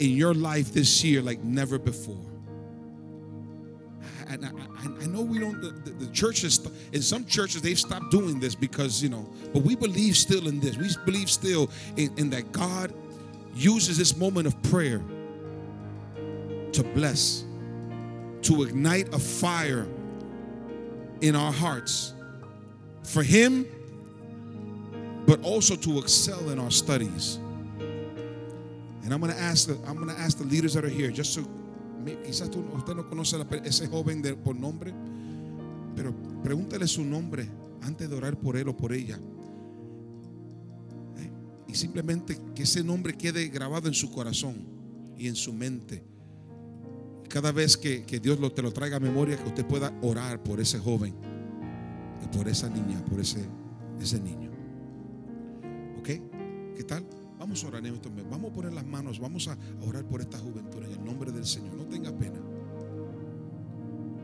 in 0.00 0.10
your 0.10 0.34
life 0.34 0.72
this 0.72 1.04
year 1.04 1.22
like 1.22 1.44
never 1.44 1.78
before. 1.78 2.26
And 4.26 4.44
I, 4.44 5.04
I, 5.04 5.06
know 5.06 5.22
we 5.22 5.38
don't. 5.38 5.60
The, 5.60 5.68
the, 5.68 6.06
the 6.06 6.12
churches 6.12 6.66
in 6.92 7.02
some 7.02 7.26
churches 7.26 7.62
they've 7.62 7.78
stopped 7.78 8.10
doing 8.10 8.40
this 8.40 8.56
because 8.56 9.00
you 9.00 9.08
know. 9.08 9.28
But 9.52 9.62
we 9.62 9.76
believe 9.76 10.16
still 10.16 10.48
in 10.48 10.58
this. 10.58 10.76
We 10.76 10.88
believe 11.04 11.30
still 11.30 11.70
in, 11.96 12.12
in 12.16 12.30
that 12.30 12.50
God 12.50 12.92
uses 13.54 13.96
this 13.98 14.16
moment 14.16 14.48
of 14.48 14.60
prayer 14.64 15.00
to 16.74 16.82
bless, 16.82 17.44
to 18.42 18.62
ignite 18.62 19.12
a 19.14 19.18
fire 19.18 19.86
in 21.20 21.34
our 21.34 21.52
hearts 21.52 22.14
for 23.02 23.22
Him, 23.22 23.66
but 25.26 25.42
also 25.42 25.76
to 25.76 25.98
excel 25.98 26.50
in 26.50 26.58
our 26.58 26.70
studies. 26.70 27.38
And 29.02 29.12
I'm 29.12 29.20
going 29.20 29.32
to 29.32 29.40
ask 29.40 29.66
the 29.66 29.78
I'm 29.86 30.06
to 30.06 30.14
ask 30.18 30.38
the 30.38 30.44
leaders 30.44 30.74
that 30.74 30.84
are 30.84 30.88
here 30.88 31.10
just 31.10 31.34
to 31.34 31.48
quizás 32.22 32.50
tú, 32.50 32.64
usted 32.74 32.94
no 32.94 33.08
conoce 33.08 33.36
a 33.36 33.56
ese 33.64 33.86
joven 33.88 34.20
de- 34.22 34.34
por 34.34 34.54
nombre, 34.54 34.92
pero 35.96 36.12
pregúntale 36.42 36.86
su 36.86 37.04
nombre 37.04 37.48
antes 37.82 38.08
de 38.08 38.16
orar 38.16 38.36
por 38.38 38.56
él 38.56 38.68
o 38.68 38.76
por 38.76 38.92
ella. 38.92 39.18
¿Eh? 41.18 41.30
Y 41.68 41.74
simplemente 41.74 42.38
que 42.54 42.64
ese 42.64 42.82
nombre 42.82 43.14
quede 43.14 43.48
grabado 43.48 43.88
en 43.88 43.94
su 43.94 44.10
corazón 44.10 44.66
y 45.16 45.28
en 45.28 45.36
su 45.36 45.52
mente. 45.52 46.02
Cada 47.34 47.50
vez 47.50 47.76
que, 47.76 48.04
que 48.04 48.20
Dios 48.20 48.38
te 48.54 48.62
lo 48.62 48.72
traiga 48.72 48.98
a 48.98 49.00
memoria, 49.00 49.36
que 49.36 49.48
usted 49.48 49.66
pueda 49.66 49.92
orar 50.02 50.40
por 50.44 50.60
ese 50.60 50.78
joven 50.78 51.12
y 52.22 52.28
por 52.28 52.46
esa 52.46 52.68
niña, 52.70 53.04
por 53.06 53.18
ese, 53.18 53.44
ese 54.00 54.20
niño. 54.20 54.52
¿Ok? 55.98 56.10
¿Qué 56.76 56.84
tal? 56.86 57.04
Vamos 57.36 57.64
a 57.64 57.66
orar 57.66 57.84
en 57.84 57.92
estos 57.92 58.12
momentos. 58.12 58.30
Vamos 58.30 58.52
a 58.52 58.54
poner 58.54 58.72
las 58.72 58.86
manos, 58.86 59.18
vamos 59.18 59.48
a 59.48 59.58
orar 59.84 60.06
por 60.06 60.20
esta 60.20 60.38
juventud 60.38 60.84
en 60.84 60.92
el 60.92 61.04
nombre 61.04 61.32
del 61.32 61.44
Señor. 61.44 61.74
No 61.74 61.86
tenga 61.86 62.16
pena. 62.16 62.38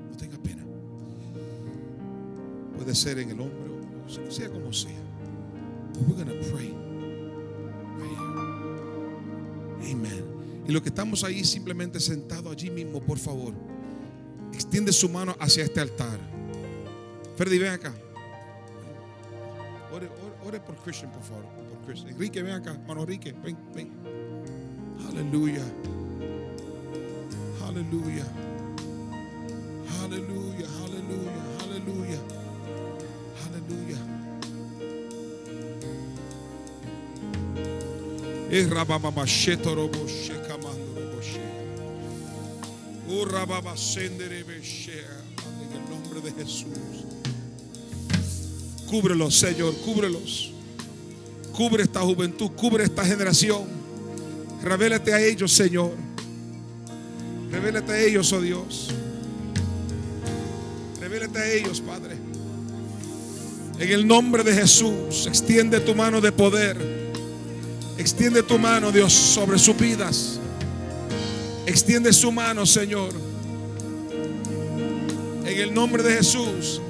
No 0.09 0.17
tenga 0.17 0.39
pena. 0.39 0.65
Puede 2.77 2.95
ser 2.95 3.19
en 3.19 3.31
el 3.31 3.41
hombro, 3.41 3.81
sea 4.29 4.49
como 4.49 4.73
sea. 4.73 5.03
But 5.95 6.03
we're 6.07 6.25
gonna 6.25 6.41
pray. 6.53 6.73
right 7.99 8.09
here. 9.83 9.93
Amen. 9.97 10.30
Y 10.71 10.73
los 10.73 10.83
que 10.83 10.91
estamos 10.91 11.25
ahí 11.25 11.45
simplemente 11.45 11.99
sentados 11.99 12.53
allí 12.53 12.71
mismo, 12.71 13.01
por 13.01 13.19
favor, 13.19 13.53
extiende 14.53 14.93
su 14.93 15.09
mano 15.09 15.35
hacia 15.41 15.65
este 15.65 15.81
altar. 15.81 16.21
Freddy, 17.35 17.59
ven 17.59 17.73
acá. 17.73 17.93
Ore, 20.47 20.61
por 20.61 20.77
Christian, 20.77 21.11
por 21.11 21.25
favor. 21.25 21.43
Por 21.43 21.87
Christian. 21.87 22.13
Enrique, 22.13 22.41
ven 22.41 22.53
acá. 22.53 22.71
Hermano 22.71 23.01
Enrique, 23.01 23.33
ven, 23.43 23.59
ven. 23.75 23.91
Aleluya. 25.09 25.65
Aleluya. 27.67 28.25
Aleluya, 30.05 30.69
aleluya, 30.85 31.43
aleluya. 31.65 32.21
Aleluya. 33.49 34.21
Eh, 38.53 38.67
rabababashetorobo 38.69 40.07
shekamandorobo 40.09 40.09
she. 40.09 40.50
En 45.59 45.73
el 45.73 45.91
nombre 45.91 46.21
de 46.23 46.33
Jesús. 46.33 46.69
Cúbrelos, 48.89 49.37
Señor, 49.37 49.75
cúbrelos. 49.85 50.53
Cubre 51.53 51.83
esta 51.83 52.01
juventud, 52.01 52.53
cubre 52.53 52.85
esta 52.85 53.05
generación. 53.05 53.65
Revélate 54.63 55.13
a 55.13 55.21
ellos, 55.21 55.53
Señor. 55.53 55.91
Revélate 57.51 57.93
a 57.93 58.01
ellos, 58.01 58.33
oh 58.33 58.41
Dios. 58.41 58.91
Revélate 61.01 61.39
a 61.39 61.53
ellos, 61.53 61.81
Padre. 61.81 62.17
En 63.79 63.91
el 63.91 64.07
nombre 64.07 64.45
de 64.45 64.55
Jesús, 64.55 65.27
extiende 65.27 65.81
tu 65.81 65.95
mano 65.95 66.21
de 66.21 66.31
poder. 66.31 66.77
Extiende 67.99 68.43
tu 68.43 68.59
mano, 68.59 68.93
Dios, 68.93 69.13
sobre 69.13 69.59
sus 69.59 69.77
vidas. 69.77 70.40
Extiende 71.71 72.13
su 72.13 72.33
mano, 72.33 72.67
Señor. 72.67 73.11
En 75.47 75.61
el 75.61 75.73
nombre 75.73 76.03
de 76.03 76.15
Jesús. 76.17 76.83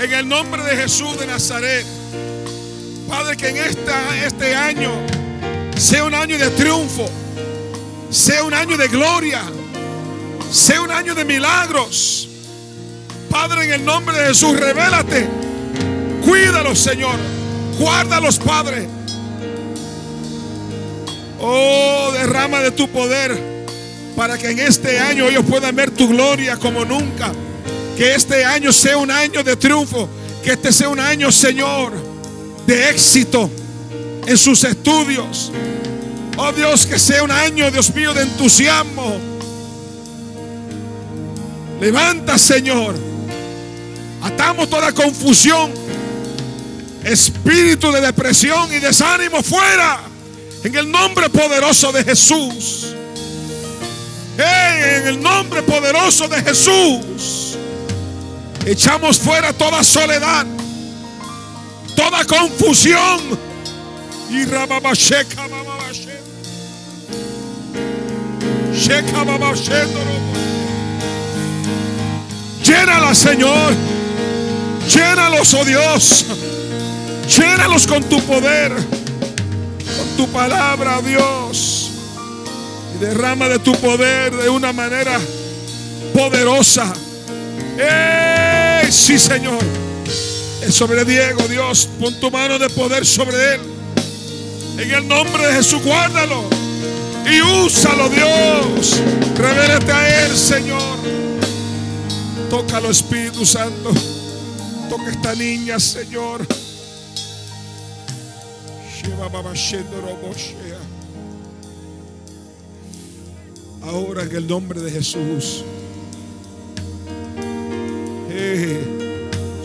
En 0.00 0.12
el 0.12 0.28
nombre 0.28 0.62
de 0.64 0.76
Jesús 0.76 1.16
de 1.20 1.26
Nazaret. 1.28 2.03
Padre, 3.16 3.36
que 3.36 3.48
en 3.48 3.58
esta, 3.58 4.26
este 4.26 4.56
año 4.56 4.90
sea 5.76 6.02
un 6.02 6.14
año 6.14 6.36
de 6.36 6.50
triunfo, 6.50 7.08
sea 8.10 8.42
un 8.42 8.52
año 8.52 8.76
de 8.76 8.88
gloria, 8.88 9.40
sea 10.50 10.80
un 10.80 10.90
año 10.90 11.14
de 11.14 11.24
milagros. 11.24 12.28
Padre, 13.30 13.66
en 13.66 13.72
el 13.74 13.84
nombre 13.84 14.18
de 14.18 14.26
Jesús, 14.26 14.58
revélate. 14.58 15.28
Cuídalos, 16.24 16.76
Señor. 16.80 17.14
Guárdalos, 17.78 18.40
Padre. 18.40 18.88
Oh, 21.38 22.10
derrama 22.14 22.62
de 22.62 22.72
tu 22.72 22.88
poder 22.88 23.40
para 24.16 24.36
que 24.36 24.50
en 24.50 24.58
este 24.58 24.98
año 24.98 25.28
ellos 25.28 25.44
puedan 25.48 25.76
ver 25.76 25.92
tu 25.92 26.08
gloria 26.08 26.56
como 26.56 26.84
nunca. 26.84 27.30
Que 27.96 28.16
este 28.16 28.44
año 28.44 28.72
sea 28.72 28.96
un 28.96 29.12
año 29.12 29.44
de 29.44 29.54
triunfo. 29.54 30.08
Que 30.42 30.54
este 30.54 30.72
sea 30.72 30.88
un 30.88 30.98
año, 30.98 31.30
Señor, 31.30 32.13
de 32.66 32.90
éxito 32.90 33.50
en 34.26 34.38
sus 34.38 34.64
estudios. 34.64 35.52
Oh 36.36 36.52
Dios, 36.52 36.86
que 36.86 36.98
sea 36.98 37.22
un 37.22 37.30
año, 37.30 37.70
Dios 37.70 37.94
mío, 37.94 38.12
de 38.12 38.22
entusiasmo. 38.22 39.18
Levanta, 41.80 42.38
Señor. 42.38 42.94
Atamos 44.22 44.68
toda 44.68 44.92
confusión. 44.92 45.70
Espíritu 47.04 47.92
de 47.92 48.00
depresión 48.00 48.72
y 48.72 48.78
desánimo 48.78 49.42
fuera. 49.42 50.00
En 50.64 50.74
el 50.74 50.90
nombre 50.90 51.28
poderoso 51.28 51.92
de 51.92 52.02
Jesús. 52.02 52.94
En 54.38 55.06
el 55.06 55.22
nombre 55.22 55.62
poderoso 55.62 56.26
de 56.26 56.42
Jesús. 56.42 57.56
Echamos 58.66 59.18
fuera 59.18 59.52
toda 59.52 59.84
soledad. 59.84 60.46
Toda 61.94 62.24
confusión. 62.24 63.38
Y 64.30 64.44
rababasheka. 64.44 65.48
Llénala, 72.62 73.14
Señor. 73.14 73.74
Llénalos, 74.88 75.54
oh 75.54 75.64
Dios. 75.64 76.26
Llénalos 77.28 77.86
con 77.86 78.02
tu 78.04 78.20
poder. 78.22 78.72
Con 78.72 80.16
tu 80.16 80.28
palabra, 80.28 81.00
Dios. 81.02 81.90
Y 82.94 82.98
derrama 82.98 83.48
de 83.48 83.58
tu 83.58 83.74
poder 83.76 84.34
de 84.34 84.48
una 84.48 84.72
manera 84.72 85.18
poderosa. 86.12 86.92
¡Eh! 87.78 88.88
Sí, 88.90 89.18
Señor. 89.18 89.83
Sobre 90.70 91.04
Diego, 91.04 91.46
Dios. 91.48 91.88
Pon 92.00 92.18
tu 92.20 92.30
mano 92.30 92.58
de 92.58 92.68
poder 92.70 93.04
sobre 93.04 93.54
él. 93.54 93.60
En 94.78 94.90
el 94.90 95.06
nombre 95.06 95.46
de 95.46 95.54
Jesús, 95.54 95.82
guárdalo. 95.82 96.44
Y 97.30 97.40
úsalo, 97.40 98.08
Dios. 98.08 99.00
Revélate 99.36 99.92
a 99.92 100.26
él, 100.26 100.36
Señor. 100.36 100.98
Tócalo, 102.50 102.90
Espíritu 102.90 103.44
Santo. 103.44 103.92
Toca 104.88 105.10
esta 105.10 105.34
niña, 105.34 105.78
Señor. 105.78 106.46
Ahora 113.82 114.22
en 114.22 114.36
el 114.36 114.46
nombre 114.46 114.80
de 114.80 114.90
Jesús. 114.90 115.64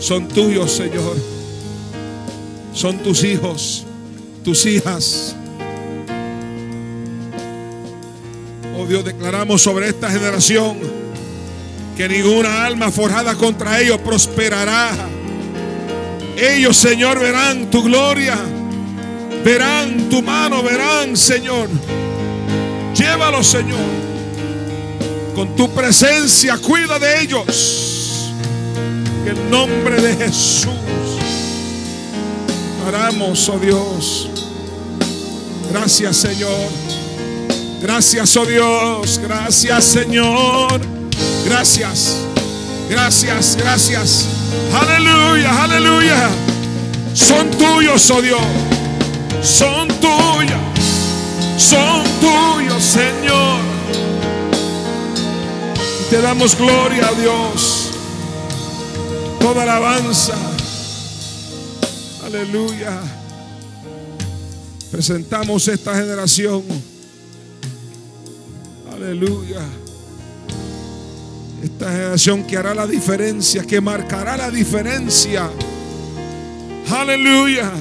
Son 0.00 0.26
tuyos, 0.26 0.72
Señor. 0.72 1.16
Son 2.72 2.98
tus 2.98 3.22
hijos, 3.22 3.84
tus 4.44 4.64
hijas. 4.66 5.36
Oh 8.76 8.86
Dios, 8.86 9.04
declaramos 9.04 9.60
sobre 9.62 9.88
esta 9.88 10.10
generación 10.10 10.78
que 11.96 12.08
ninguna 12.08 12.64
alma 12.64 12.90
forjada 12.90 13.34
contra 13.34 13.80
ellos 13.80 13.98
prosperará. 13.98 14.90
Ellos, 16.36 16.76
Señor, 16.76 17.20
verán 17.20 17.70
tu 17.70 17.82
gloria. 17.82 18.38
Verán 19.44 20.08
tu 20.08 20.22
mano, 20.22 20.62
verán, 20.62 21.16
Señor. 21.16 21.68
Llévalos, 22.94 23.46
Señor. 23.46 23.78
Con 25.34 25.54
tu 25.56 25.68
presencia, 25.70 26.56
cuida 26.58 26.98
de 26.98 27.22
ellos. 27.22 27.89
El 29.30 29.48
nombre 29.48 29.94
de 30.02 30.16
Jesús. 30.16 30.72
Oramos, 32.84 33.48
oh 33.48 33.58
Dios. 33.60 34.28
Gracias, 35.70 36.16
Señor. 36.16 36.68
Gracias, 37.80 38.36
oh 38.36 38.44
Dios. 38.44 39.20
Gracias, 39.22 39.84
Señor. 39.84 40.80
Gracias. 41.44 42.16
Gracias, 42.88 43.56
gracias. 43.56 44.26
Aleluya, 44.72 45.62
aleluya. 45.62 46.28
Son 47.14 47.48
tuyos, 47.50 48.10
oh 48.10 48.22
Dios. 48.22 48.40
Son 49.42 49.86
tuyos. 49.86 50.60
Son 51.56 52.02
tuyos, 52.20 52.82
Señor. 52.82 53.60
Te 56.10 56.20
damos 56.20 56.56
gloria 56.56 57.06
a 57.06 57.12
Dios. 57.12 57.79
Toda 59.40 59.62
alabanza. 59.62 60.34
Aleluya. 62.24 63.00
Presentamos 64.92 65.66
esta 65.66 65.96
generación. 65.96 66.62
Aleluya. 68.92 69.62
Esta 71.62 71.90
generación 71.90 72.44
que 72.44 72.56
hará 72.56 72.74
la 72.74 72.86
diferencia, 72.86 73.64
que 73.64 73.80
marcará 73.80 74.36
la 74.36 74.50
diferencia. 74.50 75.50
Aleluya. 76.90 77.72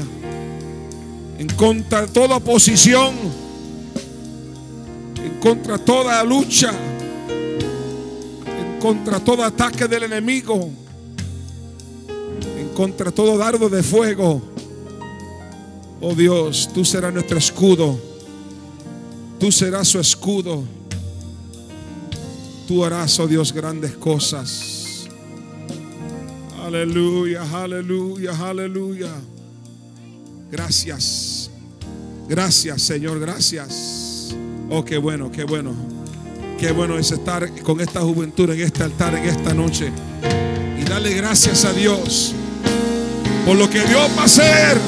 En 1.38 1.47
contra 1.49 2.01
de 2.01 2.07
toda 2.07 2.38
oposición. 2.38 3.14
En 5.24 5.39
contra 5.39 5.78
de 5.78 5.84
toda 5.84 6.24
lucha. 6.24 6.72
En 8.45 8.80
contra 8.80 9.20
de 9.20 9.26
todo 9.26 9.43
ataque 9.43 9.88
del 9.88 10.03
enemigo. 10.03 10.72
Contra 12.80 13.11
todo 13.11 13.38
dardo 13.38 13.67
de 13.67 13.84
fuego. 13.84 14.41
Oh 15.99 16.15
Dios, 16.15 16.69
tú 16.73 16.86
serás 16.86 17.13
nuestro 17.13 17.38
escudo. 17.38 17.99
Tú 19.38 19.51
serás 19.51 19.89
su 19.89 19.99
escudo. 19.99 20.63
Tú 22.69 22.86
harás, 22.86 23.19
oh 23.19 23.27
Dios, 23.27 23.51
grandes 23.51 23.91
cosas. 23.95 25.09
Aleluya, 26.63 27.43
aleluya, 27.53 28.32
aleluya. 28.47 29.11
Gracias. 30.49 31.51
Gracias, 32.30 32.82
Señor, 32.82 33.19
gracias. 33.19 34.34
Oh, 34.69 34.86
qué 34.86 34.97
bueno, 34.97 35.30
qué 35.30 35.43
bueno. 35.43 35.73
Qué 36.57 36.71
bueno 36.71 36.97
es 36.97 37.11
estar 37.11 37.61
con 37.61 37.82
esta 37.82 37.99
juventud 37.99 38.49
en 38.51 38.61
este 38.61 38.84
altar, 38.84 39.15
en 39.15 39.25
esta 39.25 39.53
noche. 39.53 39.91
Y 40.80 40.86
darle 40.86 41.13
gracias 41.13 41.65
a 41.65 41.73
Dios 41.73 42.36
por 43.49 43.57
lo 43.57 43.67
que 43.67 43.81
Dios 43.81 44.07
va 44.15 44.21
a 44.21 44.25
hacer. 44.25 44.79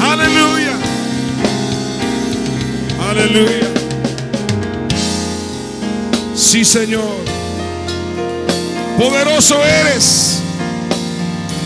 Aleluya. 0.00 0.78
Aleluya. 3.10 3.68
Sí, 6.36 6.64
Señor. 6.64 7.16
Poderoso 8.96 9.56
eres. 9.64 10.42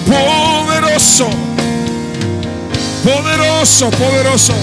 Poderoso. 0.07 1.28
Poderoso, 3.05 3.91
poderoso. 3.91 4.55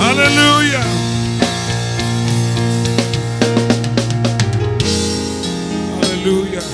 Aleluya. 0.00 0.80
Aleluya. 6.02 6.73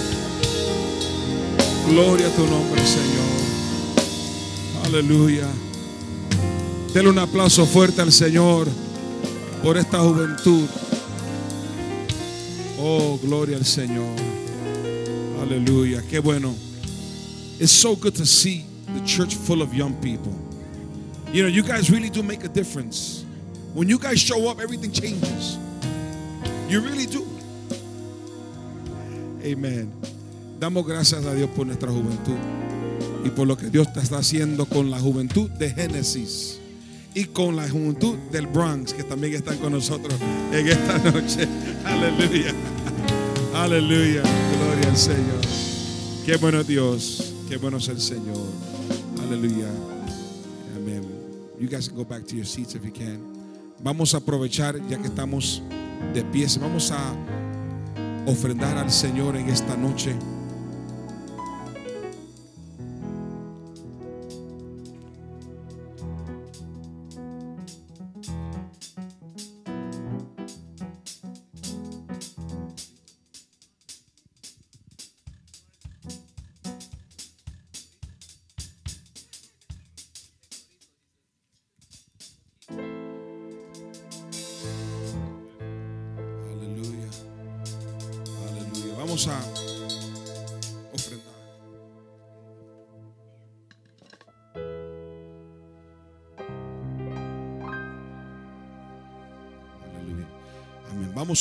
Gloria 1.90 2.28
a 2.28 2.30
tu 2.30 2.46
nombre, 2.46 2.80
Señor. 2.86 3.26
Aleluya. 4.84 5.48
Dele 6.94 7.08
un 7.08 7.18
aplauso 7.18 7.66
fuerte 7.66 8.00
al 8.00 8.12
Señor 8.12 8.68
por 9.60 9.76
esta 9.76 9.98
juventud. 9.98 10.68
Oh, 12.78 13.18
gloria 13.20 13.56
al 13.56 13.64
Señor. 13.64 14.16
Aleluya. 15.42 16.00
Qué 16.08 16.20
bueno. 16.20 16.54
It's 17.58 17.72
so 17.72 17.96
good 17.96 18.14
to 18.14 18.24
see 18.24 18.64
the 18.94 19.04
church 19.04 19.34
full 19.34 19.60
of 19.60 19.74
young 19.74 19.94
people. 20.00 20.32
You 21.32 21.42
know, 21.42 21.48
you 21.48 21.64
guys 21.64 21.90
really 21.90 22.08
do 22.08 22.22
make 22.22 22.44
a 22.44 22.48
difference. 22.48 23.24
When 23.74 23.88
you 23.88 23.98
guys 23.98 24.20
show 24.20 24.48
up, 24.48 24.60
everything 24.60 24.92
changes. 24.92 25.58
You 26.68 26.82
really 26.82 27.06
do. 27.06 27.26
Amen. 29.42 29.92
Damos 30.60 30.86
gracias 30.86 31.24
a 31.24 31.32
Dios 31.32 31.48
por 31.56 31.66
nuestra 31.66 31.90
juventud 31.90 32.36
y 33.24 33.30
por 33.30 33.46
lo 33.46 33.56
que 33.56 33.70
Dios 33.70 33.88
está 33.96 34.18
haciendo 34.18 34.66
con 34.66 34.90
la 34.90 35.00
juventud 35.00 35.48
de 35.52 35.70
Génesis 35.70 36.60
y 37.14 37.24
con 37.24 37.56
la 37.56 37.66
juventud 37.66 38.18
del 38.30 38.46
Bronx, 38.46 38.92
que 38.92 39.02
también 39.02 39.32
están 39.32 39.56
con 39.56 39.72
nosotros 39.72 40.14
en 40.52 40.68
esta 40.68 40.98
noche. 40.98 41.48
Aleluya. 41.86 42.52
Aleluya. 43.54 44.22
Gloria 44.22 44.90
al 44.90 44.96
Señor. 44.98 45.40
Qué 46.26 46.36
bueno 46.36 46.62
Dios. 46.62 47.32
Qué 47.48 47.56
bueno 47.56 47.78
es 47.78 47.88
el 47.88 47.98
Señor. 47.98 48.46
Aleluya. 49.22 49.70
Amén. 50.76 51.02
You 51.58 51.70
guys 51.70 51.88
can 51.88 51.96
go 51.96 52.04
back 52.04 52.26
to 52.26 52.36
your 52.36 52.46
seats 52.46 52.74
if 52.74 52.84
you 52.84 52.92
can. 52.92 53.18
Vamos 53.82 54.12
a 54.12 54.18
aprovechar 54.18 54.78
ya 54.90 54.98
que 54.98 55.06
estamos 55.06 55.62
de 56.12 56.22
pies. 56.22 56.58
Vamos 56.58 56.90
a 56.90 57.14
ofrendar 58.26 58.76
al 58.76 58.92
Señor 58.92 59.36
en 59.36 59.48
esta 59.48 59.74
noche. 59.74 60.14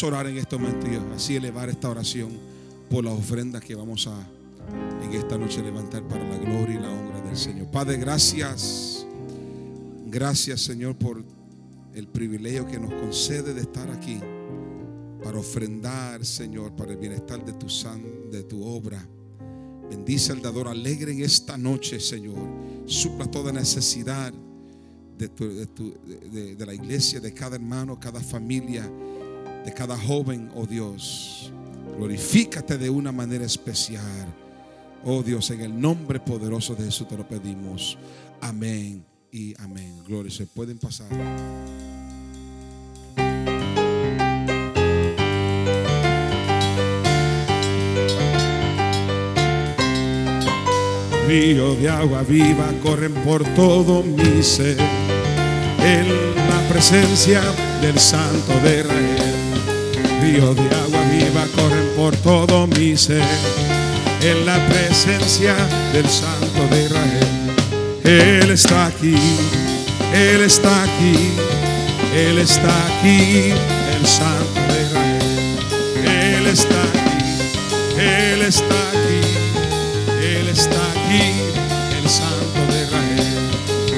Orar 0.04 0.28
en 0.28 0.38
este 0.38 0.58
momento 0.58 0.88
y 0.88 0.96
así 1.16 1.36
elevar 1.36 1.70
esta 1.70 1.90
oración 1.90 2.30
por 2.90 3.04
las 3.04 3.14
ofrendas 3.14 3.62
que 3.64 3.76
vamos 3.76 4.08
a 4.08 4.28
en 5.04 5.14
esta 5.14 5.38
noche 5.38 5.62
levantar 5.62 6.04
para 6.08 6.28
la 6.28 6.38
gloria 6.38 6.76
y 6.76 6.80
la 6.80 6.90
honra 6.90 7.22
del 7.22 7.36
Señor. 7.36 7.68
Padre, 7.72 7.98
gracias. 7.98 9.06
Gracias, 10.06 10.62
Señor, 10.62 10.96
por 10.96 11.24
el 11.94 12.08
privilegio 12.08 12.66
que 12.66 12.80
nos 12.80 12.92
concede 12.94 13.54
de 13.54 13.62
estar 13.62 13.90
aquí 13.92 14.20
para 15.24 15.38
ofrendar, 15.40 16.26
Señor, 16.26 16.72
para 16.76 16.92
el 16.94 16.98
bienestar 16.98 17.44
de 17.46 17.54
tu 17.54 17.68
san, 17.70 18.02
de 18.32 18.44
tu 18.44 18.64
obra. 18.64 19.06
Bendice 19.90 20.32
al 20.32 20.42
dador 20.42 20.68
alegre 20.68 21.12
en 21.12 21.22
esta 21.24 21.58
noche, 21.58 22.00
Señor. 22.00 22.38
Supla 22.86 23.26
toda 23.30 23.52
necesidad 23.52 24.32
de, 25.18 25.28
tu- 25.28 25.48
de 26.32 26.66
la 26.66 26.74
iglesia, 26.74 27.20
de 27.20 27.34
cada 27.34 27.56
hermano, 27.56 28.00
cada 28.00 28.22
familia, 28.22 28.90
de 29.70 29.76
cada 29.76 29.98
joven, 29.98 30.50
oh 30.56 30.66
Dios. 30.66 31.52
Glorifícate 31.96 32.78
de 32.80 32.90
una 32.90 33.12
manera 33.12 33.46
especial. 33.46 34.26
Oh 35.06 35.22
Dios, 35.22 35.52
en 35.52 35.62
el 35.62 35.80
nombre 35.80 36.20
poderoso 36.20 36.74
de 36.74 36.86
Jesús 36.86 37.08
te 37.08 37.16
lo 37.16 37.28
pedimos. 37.28 37.96
Amén 38.42 39.06
y 39.32 39.54
amén. 39.62 39.94
Gloria, 40.08 40.32
se 40.32 40.48
pueden 40.48 40.80
pasar. 40.80 41.08
Río 51.28 51.76
de 51.76 51.90
agua 51.90 52.24
viva 52.24 52.74
corren 52.82 53.14
por 53.24 53.44
todo 53.54 54.02
mi 54.02 54.42
ser. 54.42 54.80
En 55.80 56.08
la 56.50 56.68
presencia 56.70 57.42
del 57.82 58.00
Santo 58.00 58.60
de 58.62 58.80
Israel. 58.80 59.09
Río 60.22 60.54
de 60.54 60.62
agua 60.76 61.02
viva 61.12 61.46
corren 61.56 61.90
por 61.96 62.16
todo 62.18 62.68
mi 62.68 62.98
ser. 62.98 63.24
En 64.22 64.46
la 64.46 64.58
presencia 64.68 65.56
del 65.94 66.08
Santo 66.10 66.68
de 66.70 66.86
Israel. 66.86 67.50
Él 68.04 68.52
está 68.52 68.88
aquí, 68.88 69.16
Él 70.14 70.42
está 70.42 70.84
aquí, 70.84 71.32
Él 72.16 72.40
está 72.40 72.88
aquí, 72.88 73.52
el 73.96 74.08
Santo 74.08 74.60
de 74.68 74.82
Israel. 74.84 75.20
Él 76.06 76.48
está 76.48 76.82
aquí, 76.84 78.02
Él 78.02 78.42
está 78.42 78.76
aquí, 78.90 79.22
Él 80.24 80.48
está 80.50 80.82
aquí, 80.92 81.24
el 82.02 82.10
Santo 82.10 82.60
de 82.72 82.84
Israel. 82.84 83.38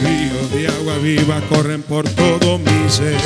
Río 0.03 0.59
de 0.59 0.67
agua 0.67 0.97
viva 0.97 1.41
corren 1.49 1.81
por 1.83 2.07
todo 2.09 2.59
mi 2.59 2.89
ser, 2.89 3.17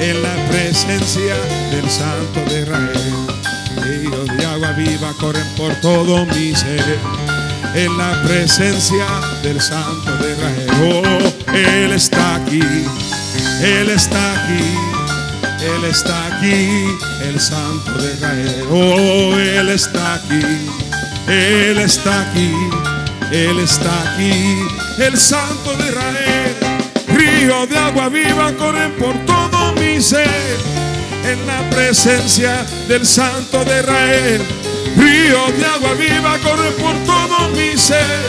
en 0.00 0.22
la 0.22 0.34
presencia 0.50 1.36
del 1.70 1.88
Santo 1.88 2.40
de 2.50 2.62
Israel. 2.62 3.26
Ríos 3.82 4.26
de 4.36 4.46
agua 4.46 4.72
viva 4.72 5.12
corren 5.20 5.46
por 5.56 5.74
todo 5.76 6.24
mi 6.26 6.54
ser, 6.54 6.98
en 7.74 7.96
la 7.98 8.22
presencia 8.22 9.06
del 9.42 9.60
Santo 9.60 10.16
de 10.18 10.32
Israel. 10.32 10.68
Oh, 10.82 11.52
Él 11.52 11.92
está 11.92 12.36
aquí, 12.36 12.60
Él 13.62 13.90
está 13.90 14.32
aquí. 14.32 14.94
Él 15.64 15.84
está 15.84 16.26
aquí, 16.26 16.84
el 17.22 17.40
Santo 17.40 17.92
de 17.92 18.12
Israel. 18.12 18.64
Oh, 18.70 19.38
Él 19.38 19.70
está 19.70 20.14
aquí, 20.14 20.42
Él 21.26 21.78
está 21.78 22.20
aquí, 22.20 22.52
Él 23.30 23.58
está 23.60 24.12
aquí, 24.12 24.58
el 24.98 25.16
Santo 25.16 25.74
de 25.78 25.88
Israel. 25.88 26.56
Río 27.08 27.66
de 27.66 27.78
agua 27.78 28.10
viva 28.10 28.52
corren 28.58 28.92
por 28.98 29.14
todo 29.24 29.43
mi 29.74 30.00
ser, 30.00 30.28
en 31.24 31.46
la 31.46 31.68
presencia 31.70 32.64
del 32.88 33.06
Santo 33.06 33.64
de 33.64 33.80
Israel. 33.80 34.42
Río 34.96 35.46
de 35.58 35.66
agua 35.66 35.94
viva 35.94 36.38
corren 36.38 36.72
por 36.74 36.94
todo 37.04 37.48
mi 37.50 37.76
ser, 37.76 38.20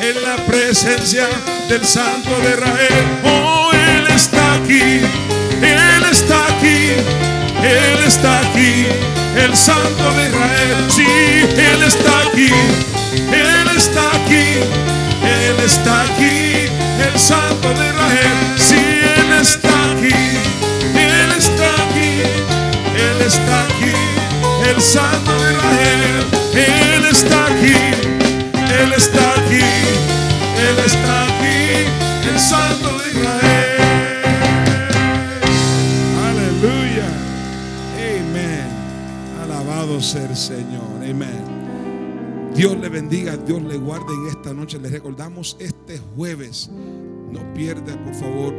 en 0.00 0.22
la 0.22 0.36
presencia 0.46 1.28
del 1.68 1.84
Santo 1.84 2.30
de 2.40 2.50
Israel. 2.50 3.04
Oh, 3.24 3.70
Él 3.72 4.06
está 4.14 4.54
aquí, 4.54 5.00
Él 5.62 6.04
está 6.10 6.46
aquí, 6.46 6.92
Él 7.62 8.04
está 8.06 8.40
aquí, 8.40 8.86
el 9.36 9.56
Santo 9.56 10.12
de 10.14 10.28
Israel. 10.28 10.86
Sí, 10.88 11.04
Él 11.04 11.82
está 11.82 12.20
aquí, 12.28 12.50
Él 13.32 13.76
está 13.76 14.08
aquí, 14.16 14.60
Él 15.22 15.64
está 15.64 16.02
aquí, 16.02 16.68
el 17.12 17.18
Santo 17.18 17.68
de 17.68 17.86
Israel. 17.88 18.38
Sí, 18.56 18.89
el 24.70 24.80
Santo 24.80 25.32
de 25.32 25.52
Israel. 25.52 26.24
Él 26.54 27.04
está 27.10 27.46
aquí, 27.46 27.74
Él 28.80 28.92
está 28.96 29.32
aquí, 29.32 29.64
Él 30.68 30.78
está 30.84 31.24
aquí, 31.26 32.28
el 32.32 32.38
Santo 32.38 32.98
de 32.98 33.10
Israel. 33.10 34.20
Aleluya. 36.28 37.08
Amén. 38.20 38.68
Alabado 39.42 40.00
sea 40.00 40.28
el 40.28 40.36
Señor. 40.36 40.82
Amén. 40.98 42.50
Dios 42.54 42.76
le 42.78 42.88
bendiga, 42.88 43.36
Dios 43.36 43.62
le 43.62 43.76
guarde 43.76 44.12
en 44.12 44.28
esta 44.28 44.52
noche. 44.52 44.78
Les 44.78 44.92
recordamos 44.92 45.56
este 45.58 45.98
jueves. 46.16 46.70
No 47.30 47.54
pierda, 47.54 47.96
por 48.04 48.14
favor, 48.14 48.52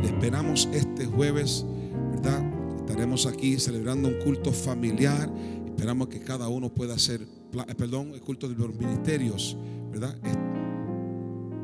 Le 0.00 0.08
esperamos 0.08 0.68
este 0.72 1.06
jueves, 1.06 1.64
¿verdad? 2.12 2.42
Estaremos 2.86 3.26
aquí 3.26 3.58
celebrando 3.60 4.08
un 4.08 4.18
culto 4.18 4.52
familiar. 4.52 5.32
Esperamos 5.66 6.08
que 6.08 6.20
cada 6.20 6.48
uno 6.48 6.68
pueda 6.68 6.94
hacer, 6.94 7.22
eh, 7.22 7.74
perdón, 7.76 8.10
el 8.12 8.20
culto 8.20 8.48
de 8.48 8.56
los 8.56 8.74
ministerios, 8.74 9.56
¿verdad? 9.90 10.16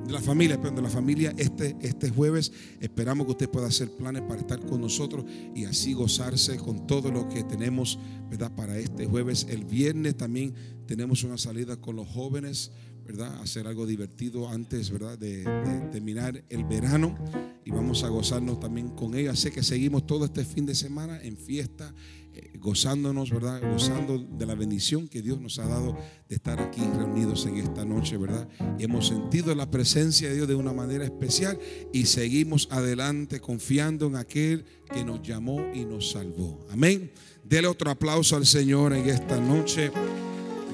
de 0.09 0.15
la 0.15 0.21
familia, 0.23 0.57
perdón, 0.57 0.77
de 0.77 0.83
la 0.83 0.89
familia 0.89 1.35
este, 1.37 1.77
este 1.83 2.09
jueves. 2.09 2.51
Esperamos 2.81 3.27
que 3.27 3.33
usted 3.33 3.51
pueda 3.51 3.67
hacer 3.67 3.91
planes 3.91 4.23
para 4.23 4.41
estar 4.41 4.59
con 4.65 4.81
nosotros 4.81 5.27
y 5.55 5.67
así 5.67 5.93
gozarse 5.93 6.57
con 6.57 6.87
todo 6.87 7.11
lo 7.11 7.29
que 7.29 7.43
tenemos, 7.43 7.99
¿verdad? 8.31 8.51
Para 8.55 8.79
este 8.79 9.07
jueves. 9.07 9.47
El 9.51 9.67
viernes 9.67 10.17
también 10.17 10.55
tenemos 10.87 11.25
una 11.25 11.37
salida 11.37 11.77
con 11.77 11.97
los 11.97 12.09
jóvenes, 12.09 12.71
¿verdad? 13.09 13.41
Hacer 13.41 13.67
algo 13.67 13.87
divertido 13.87 14.51
antes, 14.51 14.91
¿verdad? 14.91 15.19
De, 15.19 15.43
terminar 15.91 16.45
el 16.51 16.65
verano 16.65 17.17
y 17.65 17.71
vamos 17.71 18.05
a 18.05 18.09
gozarnos 18.09 18.61
también 18.61 18.91
con 18.91 19.15
ellos. 19.15 19.33
Así 19.33 19.51
que 19.51 19.63
seguimos 19.63 20.07
todo 20.07 20.27
este 20.27 20.45
fin 20.45 20.67
de 20.67 20.75
semana 20.75 21.19
en 21.23 21.39
fiesta, 21.39 21.95
eh, 22.35 22.53
gozándonos, 22.59 23.31
¿verdad? 23.31 23.63
Gozando 23.73 24.19
de 24.19 24.45
la 24.45 24.55
bendición 24.55 25.09
que 25.09 25.23
Dios 25.23 25.41
nos 25.41 25.59
ha 25.59 25.67
dado 25.67 25.97
de 26.29 26.37
estar 26.37 26.61
aquí 26.61 26.83
reunidos 26.83 27.47
en 27.47 27.57
esta 27.57 27.87
noche, 27.87 28.19
¿verdad? 28.19 28.47
Y 28.79 28.85
hemos 28.85 29.09
sentido 29.09 29.55
la 29.55 29.71
presencia 29.71 30.29
de 30.29 30.35
Dios 30.35 30.49
de 30.49 30.55
una 30.55 30.75
manera 30.75 31.05
especial 31.05 31.59
y 31.95 32.05
seguimos 32.05 32.69
adelante 32.71 33.41
confiando 33.41 34.07
en 34.09 34.17
aquel 34.17 34.67
que 34.93 35.03
nos 35.03 35.23
llamó 35.23 35.73
y 35.73 35.87
nos 35.87 36.11
salvó. 36.11 36.67
Amén. 36.71 37.11
Dele 37.43 37.69
otro 37.69 37.91
aplauso 37.91 38.37
al 38.37 38.45
Señor 38.45 38.93
en 38.93 39.09
esta 39.09 39.41
noche. 39.41 39.91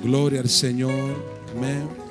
Gloria 0.03 0.41
al 0.41 0.49
Señor. 0.49 1.15
Amén. 1.57 2.04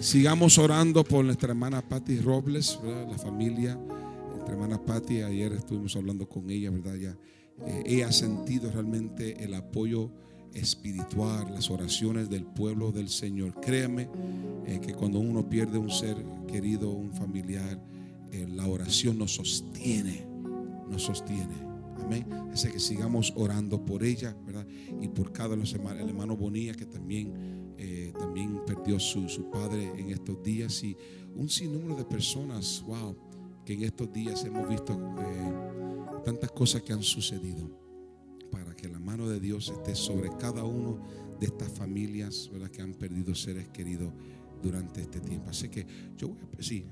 Sigamos 0.00 0.56
orando 0.56 1.04
por 1.04 1.22
nuestra 1.26 1.50
hermana 1.50 1.86
Patti 1.86 2.20
Robles, 2.20 2.80
¿verdad? 2.82 3.06
la 3.10 3.18
familia. 3.18 3.78
Nuestra 4.30 4.54
hermana 4.54 4.82
Patti, 4.82 5.20
ayer 5.20 5.52
estuvimos 5.52 5.94
hablando 5.94 6.26
con 6.26 6.48
ella, 6.48 6.70
¿verdad? 6.70 6.94
Ya, 6.94 7.18
eh, 7.66 7.82
ella 7.84 8.08
ha 8.08 8.12
sentido 8.12 8.70
realmente 8.72 9.44
el 9.44 9.52
apoyo 9.52 10.10
espiritual, 10.54 11.52
las 11.52 11.70
oraciones 11.70 12.30
del 12.30 12.46
pueblo 12.46 12.92
del 12.92 13.10
Señor. 13.10 13.60
Créame 13.60 14.08
eh, 14.64 14.80
que 14.80 14.94
cuando 14.94 15.18
uno 15.18 15.50
pierde 15.50 15.76
un 15.76 15.90
ser 15.90 16.16
querido, 16.48 16.88
un 16.88 17.12
familiar, 17.12 17.78
eh, 18.32 18.46
la 18.48 18.66
oración 18.68 19.18
nos 19.18 19.34
sostiene, 19.34 20.26
nos 20.88 21.02
sostiene. 21.02 21.70
Amén. 22.02 22.26
Así 22.50 22.70
que 22.70 22.80
sigamos 22.80 23.34
orando 23.36 23.84
por 23.84 24.02
ella, 24.02 24.34
¿verdad? 24.46 24.66
Y 24.98 25.08
por 25.08 25.30
cada 25.30 25.54
hermanos, 25.54 25.74
el 25.74 26.08
hermano 26.08 26.38
Bonilla 26.38 26.72
que 26.72 26.86
también, 26.86 27.59
eh, 27.82 28.12
también 28.18 28.60
perdió 28.66 29.00
su, 29.00 29.26
su 29.26 29.50
padre 29.50 29.90
en 29.98 30.10
estos 30.10 30.42
días 30.42 30.84
y 30.84 30.94
un 31.34 31.48
sinnúmero 31.48 31.96
de 31.96 32.04
personas, 32.04 32.84
wow, 32.86 33.16
que 33.64 33.72
en 33.72 33.84
estos 33.84 34.12
días 34.12 34.44
hemos 34.44 34.68
visto 34.68 34.92
eh, 34.92 36.20
tantas 36.22 36.50
cosas 36.50 36.82
que 36.82 36.92
han 36.92 37.02
sucedido 37.02 37.70
para 38.50 38.76
que 38.76 38.86
la 38.86 38.98
mano 38.98 39.26
de 39.26 39.40
Dios 39.40 39.70
esté 39.70 39.94
sobre 39.94 40.28
cada 40.38 40.62
uno 40.62 41.00
de 41.40 41.46
estas 41.46 41.72
familias, 41.72 42.50
¿verdad? 42.52 42.70
Que 42.70 42.82
han 42.82 42.92
perdido 42.92 43.34
seres 43.34 43.68
queridos 43.68 44.12
durante 44.62 45.00
este 45.00 45.20
tiempo. 45.20 45.48
Así 45.48 45.70
que 45.70 45.86
yo 46.18 46.28
voy 46.28 46.38
a, 46.58 46.62
sí, 46.62 46.84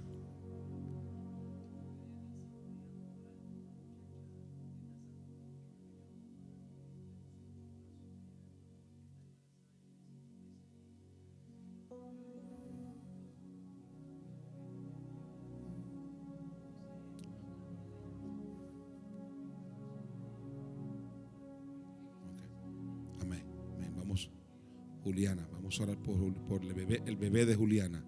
orar 25.80 25.98
por, 25.98 26.62
el, 26.62 27.16
bebé, 27.16 27.46
de 27.46 27.54
Juliana, 27.54 28.04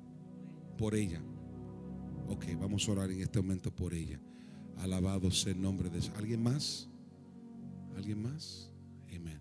por 0.79 0.95
ella. 0.95 1.23
Ok, 2.29 2.47
vamos 2.61 2.89
a 2.89 2.93
orar 2.93 3.11
en 3.11 3.21
este 3.21 3.41
momento 3.41 3.75
por 3.75 3.95
ella. 3.95 4.21
Alabado 4.79 5.31
sea 5.31 5.53
el 5.53 5.61
nombre 5.61 5.91
de. 5.91 6.01
¿Alguien 6.17 6.43
más? 6.43 6.89
¿Alguien 7.97 8.23
más? 8.23 8.71
Amén. 9.15 9.41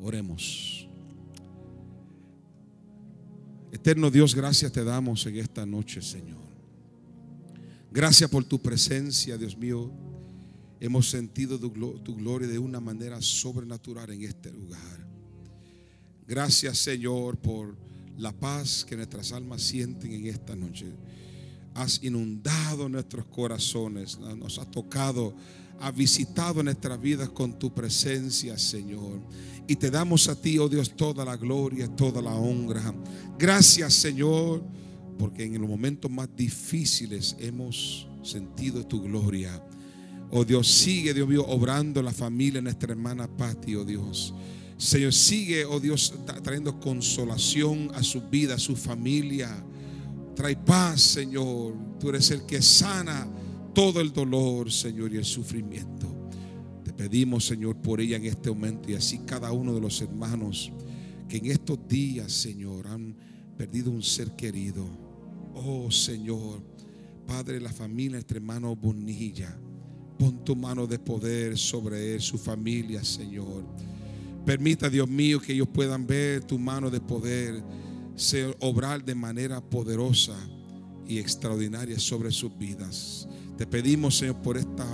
Oremos. 0.00 0.88
Eterno 3.70 4.10
Dios, 4.10 4.34
gracias 4.34 4.72
te 4.72 4.82
damos 4.82 5.26
en 5.26 5.36
esta 5.36 5.66
noche, 5.66 6.00
Señor. 6.00 6.48
Gracias 7.90 8.30
por 8.30 8.44
tu 8.44 8.60
presencia, 8.60 9.36
Dios 9.36 9.56
mío. 9.56 9.92
Hemos 10.80 11.10
sentido 11.10 11.58
tu 11.58 12.14
gloria 12.14 12.48
de 12.48 12.58
una 12.58 12.80
manera 12.80 13.20
sobrenatural 13.20 14.10
en 14.10 14.22
este 14.22 14.52
lugar. 14.52 15.07
Gracias, 16.28 16.76
Señor, 16.76 17.38
por 17.38 17.74
la 18.18 18.32
paz 18.32 18.84
que 18.86 18.94
nuestras 18.94 19.32
almas 19.32 19.62
sienten 19.62 20.12
en 20.12 20.26
esta 20.26 20.54
noche. 20.54 20.84
Has 21.72 22.02
inundado 22.02 22.86
nuestros 22.86 23.24
corazones, 23.24 24.18
nos 24.18 24.58
has 24.58 24.70
tocado, 24.70 25.34
has 25.80 25.96
visitado 25.96 26.62
nuestras 26.62 27.00
vidas 27.00 27.30
con 27.30 27.58
tu 27.58 27.72
presencia, 27.72 28.58
Señor. 28.58 29.22
Y 29.66 29.76
te 29.76 29.90
damos 29.90 30.28
a 30.28 30.38
ti, 30.38 30.58
oh 30.58 30.68
Dios, 30.68 30.94
toda 30.94 31.24
la 31.24 31.38
gloria, 31.38 31.88
toda 31.88 32.20
la 32.20 32.34
honra. 32.34 32.94
Gracias, 33.38 33.94
Señor, 33.94 34.62
porque 35.18 35.44
en 35.44 35.58
los 35.58 35.70
momentos 35.70 36.10
más 36.10 36.28
difíciles 36.36 37.36
hemos 37.38 38.06
sentido 38.22 38.86
tu 38.86 39.00
gloria. 39.00 39.64
Oh 40.30 40.44
Dios, 40.44 40.68
sigue, 40.68 41.14
Dios 41.14 41.26
mío, 41.26 41.46
obrando 41.46 42.02
la 42.02 42.12
familia, 42.12 42.60
nuestra 42.60 42.92
hermana 42.92 43.26
Patti, 43.26 43.76
oh 43.76 43.84
Dios. 43.86 44.34
Señor, 44.78 45.12
sigue, 45.12 45.64
oh 45.64 45.80
Dios, 45.80 46.14
tra- 46.24 46.40
trayendo 46.40 46.78
consolación 46.78 47.90
a 47.94 48.02
su 48.02 48.22
vida, 48.22 48.54
a 48.54 48.58
su 48.58 48.76
familia. 48.76 49.50
Trae 50.36 50.56
paz, 50.56 51.00
Señor. 51.00 51.74
Tú 51.98 52.08
eres 52.10 52.30
el 52.30 52.46
que 52.46 52.62
sana 52.62 53.28
todo 53.74 54.00
el 54.00 54.12
dolor, 54.12 54.70
Señor, 54.70 55.12
y 55.12 55.16
el 55.16 55.24
sufrimiento. 55.24 56.30
Te 56.84 56.92
pedimos, 56.92 57.44
Señor, 57.44 57.76
por 57.76 58.00
ella 58.00 58.16
en 58.16 58.26
este 58.26 58.50
momento 58.50 58.88
y 58.90 58.94
así 58.94 59.18
cada 59.26 59.50
uno 59.52 59.74
de 59.74 59.80
los 59.80 60.00
hermanos 60.00 60.72
que 61.28 61.38
en 61.38 61.46
estos 61.46 61.78
días, 61.88 62.32
Señor, 62.32 62.86
han 62.86 63.14
perdido 63.56 63.90
un 63.90 64.02
ser 64.02 64.36
querido. 64.36 64.86
Oh, 65.54 65.90
Señor, 65.90 66.62
Padre, 67.26 67.60
la 67.60 67.72
familia, 67.72 68.12
nuestro 68.12 68.36
hermano 68.38 68.74
Bonilla. 68.76 69.58
Pon 70.18 70.44
tu 70.44 70.56
mano 70.56 70.86
de 70.86 70.98
poder 70.98 71.58
sobre 71.58 72.14
él, 72.14 72.20
su 72.20 72.38
familia, 72.38 73.04
Señor. 73.04 73.64
Permita, 74.48 74.88
Dios 74.88 75.06
mío, 75.06 75.40
que 75.40 75.52
ellos 75.52 75.68
puedan 75.68 76.06
ver 76.06 76.42
tu 76.42 76.58
mano 76.58 76.88
de 76.88 77.02
poder, 77.02 77.62
obrar 78.60 79.04
de 79.04 79.14
manera 79.14 79.60
poderosa 79.60 80.34
y 81.06 81.18
extraordinaria 81.18 81.98
sobre 81.98 82.30
sus 82.30 82.56
vidas. 82.56 83.28
Te 83.58 83.66
pedimos, 83.66 84.16
Señor, 84.16 84.36
por 84.36 84.56
esta, 84.56 84.86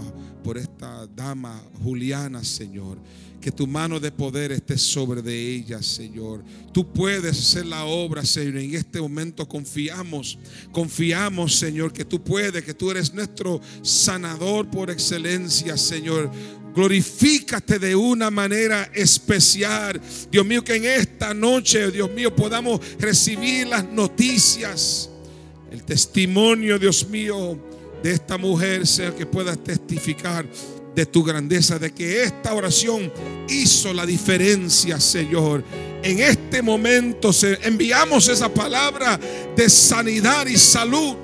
por 0.42 0.58
esta 0.58 1.06
dama 1.06 1.62
Juliana, 1.84 2.42
Señor, 2.42 2.98
que 3.40 3.52
tu 3.52 3.68
mano 3.68 4.00
de 4.00 4.10
poder 4.10 4.50
esté 4.50 4.76
sobre 4.76 5.22
de 5.22 5.54
ella, 5.54 5.80
Señor. 5.84 6.42
Tú 6.72 6.92
puedes 6.92 7.38
hacer 7.38 7.66
la 7.66 7.84
obra, 7.84 8.24
Señor. 8.24 8.56
En 8.56 8.74
este 8.74 9.00
momento 9.00 9.46
confiamos, 9.46 10.36
confiamos, 10.72 11.54
Señor, 11.54 11.92
que 11.92 12.04
tú 12.04 12.24
puedes, 12.24 12.64
que 12.64 12.74
tú 12.74 12.90
eres 12.90 13.14
nuestro 13.14 13.60
sanador 13.82 14.68
por 14.68 14.90
excelencia, 14.90 15.76
Señor. 15.76 16.32
Glorifícate 16.74 17.78
de 17.78 17.94
una 17.94 18.30
manera 18.30 18.90
especial. 18.92 20.00
Dios 20.30 20.44
mío, 20.44 20.64
que 20.64 20.74
en 20.74 20.84
esta 20.84 21.32
noche, 21.32 21.90
Dios 21.90 22.10
mío, 22.10 22.34
podamos 22.34 22.80
recibir 22.98 23.68
las 23.68 23.84
noticias, 23.84 25.08
el 25.70 25.84
testimonio, 25.84 26.78
Dios 26.78 27.08
mío, 27.08 27.58
de 28.02 28.12
esta 28.12 28.36
mujer, 28.36 28.86
Señor, 28.86 29.14
que 29.14 29.24
pueda 29.24 29.56
testificar 29.56 30.46
de 30.94 31.06
tu 31.06 31.24
grandeza, 31.24 31.78
de 31.78 31.92
que 31.92 32.22
esta 32.22 32.54
oración 32.54 33.12
hizo 33.48 33.92
la 33.92 34.04
diferencia, 34.04 35.00
Señor. 35.00 35.64
En 36.02 36.20
este 36.20 36.60
momento 36.60 37.30
enviamos 37.62 38.28
esa 38.28 38.52
palabra 38.52 39.18
de 39.56 39.68
sanidad 39.70 40.46
y 40.46 40.56
salud 40.56 41.16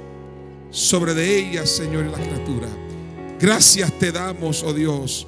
sobre 0.71 1.15
de 1.15 1.39
ella, 1.39 1.67
Señor, 1.67 2.07
y 2.07 2.11
la 2.11 2.19
criatura. 2.19 2.69
Gracias 3.39 3.99
te 3.99 4.11
damos, 4.13 4.63
oh 4.63 4.73
Dios. 4.73 5.27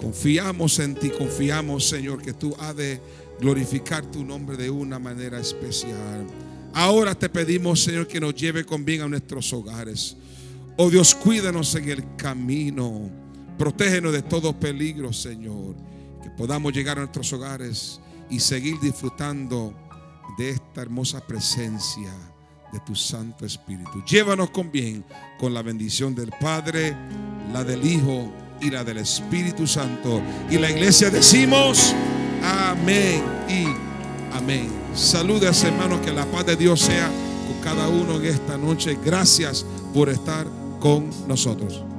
Confiamos 0.00 0.78
en 0.78 0.94
ti, 0.94 1.10
confiamos, 1.10 1.86
Señor, 1.86 2.22
que 2.22 2.32
tú 2.32 2.54
has 2.58 2.74
de 2.74 3.00
glorificar 3.38 4.04
tu 4.06 4.24
nombre 4.24 4.56
de 4.56 4.70
una 4.70 4.98
manera 4.98 5.38
especial. 5.38 6.26
Ahora 6.72 7.14
te 7.14 7.28
pedimos, 7.28 7.82
Señor, 7.82 8.06
que 8.06 8.20
nos 8.20 8.34
lleve 8.34 8.64
con 8.64 8.84
bien 8.84 9.02
a 9.02 9.08
nuestros 9.08 9.52
hogares. 9.52 10.16
Oh 10.76 10.88
Dios, 10.88 11.14
cuídanos 11.14 11.74
en 11.74 11.90
el 11.90 12.16
camino. 12.16 13.10
Protégenos 13.58 14.12
de 14.12 14.22
todo 14.22 14.58
peligro, 14.58 15.12
Señor. 15.12 15.74
Que 16.22 16.30
podamos 16.30 16.72
llegar 16.72 16.96
a 16.96 17.00
nuestros 17.00 17.30
hogares 17.34 18.00
y 18.30 18.40
seguir 18.40 18.80
disfrutando 18.80 19.74
de 20.38 20.50
esta 20.50 20.80
hermosa 20.80 21.26
presencia 21.26 22.12
de 22.72 22.80
tu 22.80 22.94
Santo 22.94 23.44
Espíritu. 23.44 24.02
Llévanos 24.06 24.50
con 24.50 24.70
bien, 24.72 25.04
con 25.38 25.52
la 25.52 25.60
bendición 25.60 26.14
del 26.14 26.30
Padre, 26.40 26.96
la 27.52 27.64
del 27.64 27.84
Hijo 27.84 28.32
y 28.60 28.70
la 28.70 28.84
del 28.84 28.98
Espíritu 28.98 29.66
Santo. 29.66 30.22
Y 30.50 30.58
la 30.58 30.70
iglesia 30.70 31.10
decimos, 31.10 31.94
amén 32.42 33.22
y 33.48 33.66
amén. 34.36 34.70
Saludes 34.94 35.62
hermanos, 35.64 36.00
que 36.00 36.12
la 36.12 36.26
paz 36.26 36.46
de 36.46 36.56
Dios 36.56 36.80
sea 36.80 37.10
con 37.46 37.60
cada 37.62 37.88
uno 37.88 38.16
en 38.16 38.26
esta 38.26 38.56
noche. 38.56 38.98
Gracias 39.04 39.64
por 39.94 40.08
estar 40.08 40.46
con 40.80 41.10
nosotros. 41.26 41.89